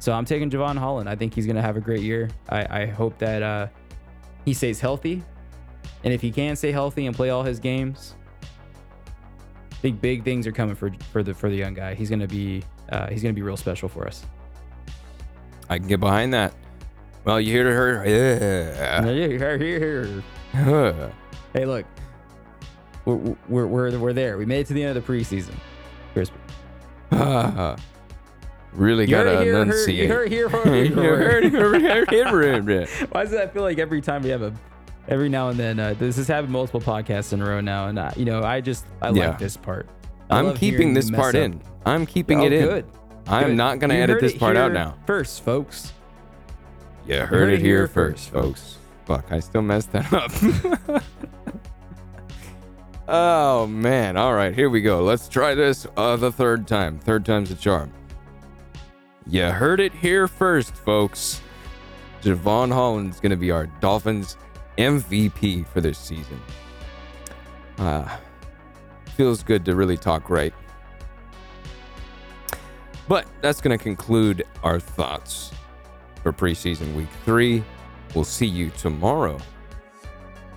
So 0.00 0.12
I'm 0.12 0.24
taking 0.24 0.50
Jevon 0.50 0.78
Holland. 0.78 1.08
I 1.08 1.14
think 1.14 1.34
he's 1.34 1.46
going 1.46 1.56
to 1.56 1.62
have 1.62 1.76
a 1.76 1.80
great 1.80 2.00
year. 2.00 2.30
I, 2.48 2.82
I 2.82 2.86
hope 2.86 3.18
that 3.18 3.42
uh, 3.42 3.68
he 4.46 4.54
stays 4.54 4.80
healthy. 4.80 5.22
And 6.02 6.14
if 6.14 6.22
he 6.22 6.32
can 6.32 6.56
stay 6.56 6.72
healthy 6.72 7.06
and 7.06 7.14
play 7.14 7.28
all 7.28 7.42
his 7.42 7.60
games, 7.60 8.14
I 8.42 9.76
think 9.76 10.00
big 10.00 10.24
things 10.24 10.46
are 10.46 10.52
coming 10.52 10.74
for 10.74 10.90
for 11.12 11.22
the 11.22 11.34
for 11.34 11.50
the 11.50 11.56
young 11.56 11.74
guy. 11.74 11.94
He's 11.94 12.08
going 12.08 12.20
to 12.20 12.26
be 12.26 12.62
uh, 12.90 13.08
he's 13.08 13.22
going 13.22 13.34
to 13.34 13.38
be 13.38 13.42
real 13.42 13.58
special 13.58 13.88
for 13.88 14.06
us. 14.06 14.24
I 15.68 15.78
can 15.78 15.86
get 15.86 16.00
behind 16.00 16.32
that. 16.32 16.54
Well, 17.24 17.38
you 17.38 17.52
hear 17.52 17.72
her. 17.72 18.04
Yeah. 18.08 19.04
Here, 19.04 19.58
here, 19.58 20.22
here. 20.54 21.12
Hey, 21.52 21.66
look, 21.66 21.84
we're, 23.04 23.16
we're, 23.48 23.66
we're, 23.66 23.98
we're 23.98 24.12
there. 24.14 24.38
We 24.38 24.46
made 24.46 24.60
it 24.60 24.66
to 24.68 24.74
the 24.74 24.82
end 24.82 24.96
of 24.96 25.06
the 25.06 25.12
preseason. 25.12 25.54
Crispy. 26.14 26.38
really 28.72 29.04
You 29.04 29.10
gotta 29.10 29.30
heard 29.30 29.40
it 29.40 29.44
here, 29.44 29.52
heard- 29.54 29.68
enunciate. 29.68 29.96
you 29.98 30.08
heard 30.08 30.26
it 30.26 30.32
here, 30.32 30.48
heard 30.48 30.66
here. 30.66 30.94
heard 31.16 31.44
heard 32.08 32.08
heard 32.08 32.68
it. 32.70 32.88
Why 33.12 33.22
does 33.22 33.32
that 33.32 33.52
feel 33.52 33.62
like 33.62 33.78
every 33.78 34.00
time 34.00 34.22
we 34.22 34.30
have 34.30 34.42
a, 34.42 34.52
every 35.08 35.28
now 35.28 35.48
and 35.48 35.58
then, 35.58 35.78
uh, 35.80 35.94
this 35.98 36.16
has 36.16 36.28
happened 36.28 36.52
multiple 36.52 36.80
podcasts 36.80 37.32
in 37.32 37.40
a 37.42 37.46
row 37.46 37.60
now, 37.60 37.88
and 37.88 37.98
uh, 37.98 38.10
you 38.16 38.24
know, 38.24 38.42
I 38.42 38.60
just 38.60 38.84
I 39.02 39.10
Yeah. 39.10 39.28
like 39.28 39.38
this 39.38 39.56
part. 39.56 39.88
I 40.30 40.38
I'm 40.38 40.54
keeping 40.54 40.94
this 40.94 41.10
part 41.10 41.34
up. 41.34 41.42
in. 41.42 41.60
I'm 41.84 42.06
keeping 42.06 42.40
Oh, 42.40 42.44
it 42.46 42.52
in. 42.52 42.64
Good. 42.64 42.84
I'm 43.26 43.48
good. 43.48 43.56
not 43.56 43.78
gonna 43.80 43.94
You 43.94 44.02
edit 44.02 44.20
this 44.20 44.36
part 44.36 44.56
out 44.56 44.72
now. 44.72 44.96
First, 45.06 45.42
folks. 45.44 45.92
Yeah, 47.06 47.26
heard, 47.26 47.50
it 47.52 47.60
here 47.60 47.88
first, 47.88 48.30
folks. 48.30 48.76
Fuck, 49.06 49.32
I 49.32 49.40
still 49.40 49.62
messed 49.62 49.90
that 49.92 50.12
up. 50.12 51.02
oh 53.08 53.66
man! 53.66 54.16
All 54.16 54.34
right, 54.34 54.54
here 54.54 54.70
we 54.70 54.80
go. 54.82 55.02
Let's 55.02 55.28
try 55.28 55.54
this 55.54 55.86
uh, 55.96 56.16
the 56.16 56.30
third 56.30 56.68
time. 56.68 56.98
Third 57.00 57.24
time's 57.24 57.50
a 57.50 57.56
charm. 57.56 57.90
You 59.30 59.44
heard 59.44 59.78
it 59.78 59.94
here 59.94 60.26
first, 60.26 60.74
folks. 60.74 61.40
Jevon 62.20 62.72
Holland's 62.72 63.20
gonna 63.20 63.36
be 63.36 63.52
our 63.52 63.66
Dolphins 63.80 64.36
MVP 64.76 65.66
for 65.68 65.80
this 65.80 65.98
season. 65.98 66.40
Ah, 67.78 68.20
feels 69.16 69.42
good 69.42 69.64
to 69.66 69.76
really 69.76 69.96
talk 69.96 70.30
right. 70.30 70.52
But 73.06 73.26
that's 73.40 73.60
going 73.60 73.76
to 73.76 73.82
conclude 73.82 74.46
our 74.62 74.78
thoughts 74.78 75.50
for 76.22 76.32
preseason 76.32 76.94
week 76.94 77.08
three. 77.24 77.64
We'll 78.14 78.24
see 78.24 78.46
you 78.46 78.70
tomorrow 78.70 79.38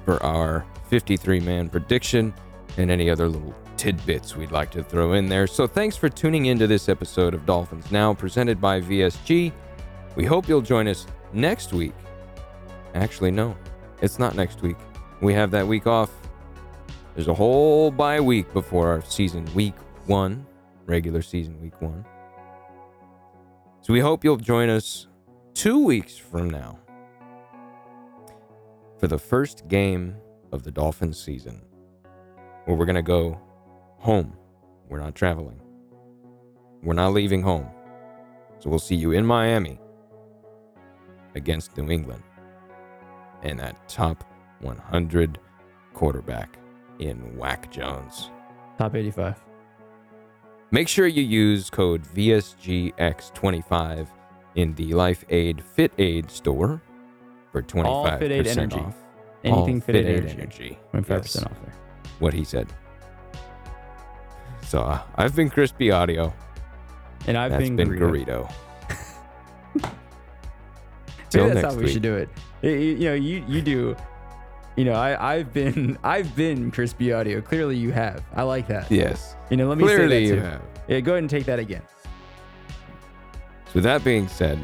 for 0.05 0.21
our 0.21 0.65
53 0.89 1.39
man 1.39 1.67
prediction 1.67 2.33
and 2.77 2.91
any 2.91 3.09
other 3.09 3.27
little 3.27 3.55
tidbits 3.77 4.35
we'd 4.35 4.51
like 4.51 4.71
to 4.71 4.83
throw 4.83 5.13
in 5.13 5.27
there. 5.27 5.47
So 5.47 5.67
thanks 5.67 5.95
for 5.95 6.09
tuning 6.09 6.47
into 6.47 6.67
this 6.67 6.89
episode 6.89 7.33
of 7.33 7.45
Dolphins 7.45 7.91
Now 7.91 8.13
presented 8.13 8.59
by 8.61 8.81
VSG. 8.81 9.51
We 10.15 10.25
hope 10.25 10.47
you'll 10.47 10.61
join 10.61 10.87
us 10.87 11.07
next 11.33 11.73
week. 11.73 11.93
Actually, 12.93 13.31
no, 13.31 13.57
it's 14.01 14.19
not 14.19 14.35
next 14.35 14.61
week. 14.61 14.77
We 15.21 15.33
have 15.33 15.51
that 15.51 15.67
week 15.67 15.87
off. 15.87 16.11
There's 17.15 17.27
a 17.27 17.33
whole 17.33 17.91
bye 17.91 18.19
week 18.19 18.51
before 18.53 18.87
our 18.87 19.03
season 19.03 19.45
week 19.53 19.75
one, 20.05 20.45
regular 20.85 21.21
season 21.21 21.61
week 21.61 21.81
one. 21.81 22.05
So 23.81 23.93
we 23.93 23.99
hope 23.99 24.23
you'll 24.23 24.37
join 24.37 24.69
us 24.69 25.07
two 25.53 25.83
weeks 25.83 26.17
from 26.17 26.49
now 26.49 26.79
for 28.99 29.07
the 29.07 29.19
first 29.19 29.67
game 29.67 30.15
of 30.51 30.63
the 30.63 30.71
Dolphins 30.71 31.21
season, 31.21 31.61
where 32.65 32.77
we're 32.77 32.85
going 32.85 32.95
to 32.95 33.01
go 33.01 33.39
home. 34.03 34.33
We're 34.89 34.99
not 34.99 35.15
traveling, 35.15 35.59
we're 36.83 36.93
not 36.93 37.13
leaving 37.13 37.41
home. 37.41 37.67
So 38.59 38.69
we'll 38.69 38.79
see 38.79 38.95
you 38.95 39.11
in 39.11 39.25
Miami 39.25 39.79
against 41.35 41.75
New 41.77 41.89
England 41.91 42.23
and 43.41 43.59
that 43.59 43.89
top 43.89 44.23
100 44.61 45.39
quarterback 45.93 46.57
in 46.99 47.37
Mac 47.37 47.69
Jones. 47.71 48.29
Top 48.77 48.95
85. 48.95 49.41
Make 50.71 50.87
sure 50.87 51.07
you 51.07 51.23
use 51.23 51.69
code 51.69 52.03
VSGX25 52.03 54.07
in 54.55 54.73
the 54.75 54.93
Life 54.93 55.25
Aid 55.29 55.61
Fit 55.63 55.91
Aid 55.97 56.29
store 56.31 56.81
for 57.51 57.61
25% 57.61 57.85
All 57.85 58.17
Fit 58.17 58.31
Aid 58.31 58.47
energy. 58.47 58.77
off. 58.77 58.95
Anything 59.43 59.75
All 59.75 59.81
Fit 59.81 59.95
Aid 59.95 60.05
energy. 60.07 60.33
energy. 60.39 60.79
25% 60.93 61.09
Yes, 61.09 61.43
off 61.43 61.51
there. 61.63 61.73
what 62.19 62.33
he 62.33 62.43
said. 62.43 62.67
So 64.73 64.81
uh, 64.81 65.03
I've 65.17 65.35
been 65.35 65.51
Crispy 65.51 65.91
Audio. 65.91 66.33
And 67.27 67.37
I've 67.37 67.51
That's 67.51 67.63
been, 67.63 67.75
been 67.75 67.89
Garrido. 67.89 68.49
Garrido. 68.49 68.51
Till 71.29 71.47
that's 71.49 71.61
how 71.61 71.75
we 71.75 71.83
week. 71.83 71.93
should 71.93 72.01
do 72.01 72.15
it. 72.15 72.27
Y- 72.63 72.69
y- 72.69 72.75
You 72.75 73.09
know, 73.09 73.13
you 73.13 73.45
you 73.47 73.61
do. 73.61 73.95
You 74.75 74.85
know, 74.85 74.93
I 74.93 75.33
I've 75.35 75.53
been 75.53 75.95
I've 76.03 76.35
been 76.35 76.71
crispy 76.71 77.13
audio. 77.13 77.39
Clearly, 77.39 77.77
you 77.77 77.91
have. 77.91 78.23
I 78.33 78.41
like 78.41 78.67
that. 78.69 78.89
Yes. 78.89 79.35
You 79.51 79.57
know, 79.57 79.67
let 79.69 79.77
me 79.77 79.83
Clearly 79.83 80.09
say 80.09 80.23
you 80.23 80.35
that 80.37 80.41
too. 80.41 80.47
have. 80.47 80.61
Yeah, 80.87 80.99
go 81.01 81.11
ahead 81.11 81.21
and 81.23 81.29
take 81.29 81.45
that 81.45 81.59
again. 81.59 81.83
So 83.71 83.79
that 83.79 84.03
being 84.03 84.27
said, 84.27 84.57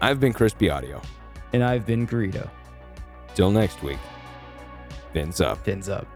I've 0.00 0.18
been 0.18 0.32
Crispy 0.32 0.70
Audio. 0.70 1.02
And 1.52 1.62
I've 1.62 1.84
been 1.84 2.06
Garrido. 2.06 2.48
Till 3.34 3.50
next 3.50 3.82
week. 3.82 3.98
Fins 5.12 5.42
up. 5.42 5.58
Fins 5.58 5.90
up. 5.90 6.06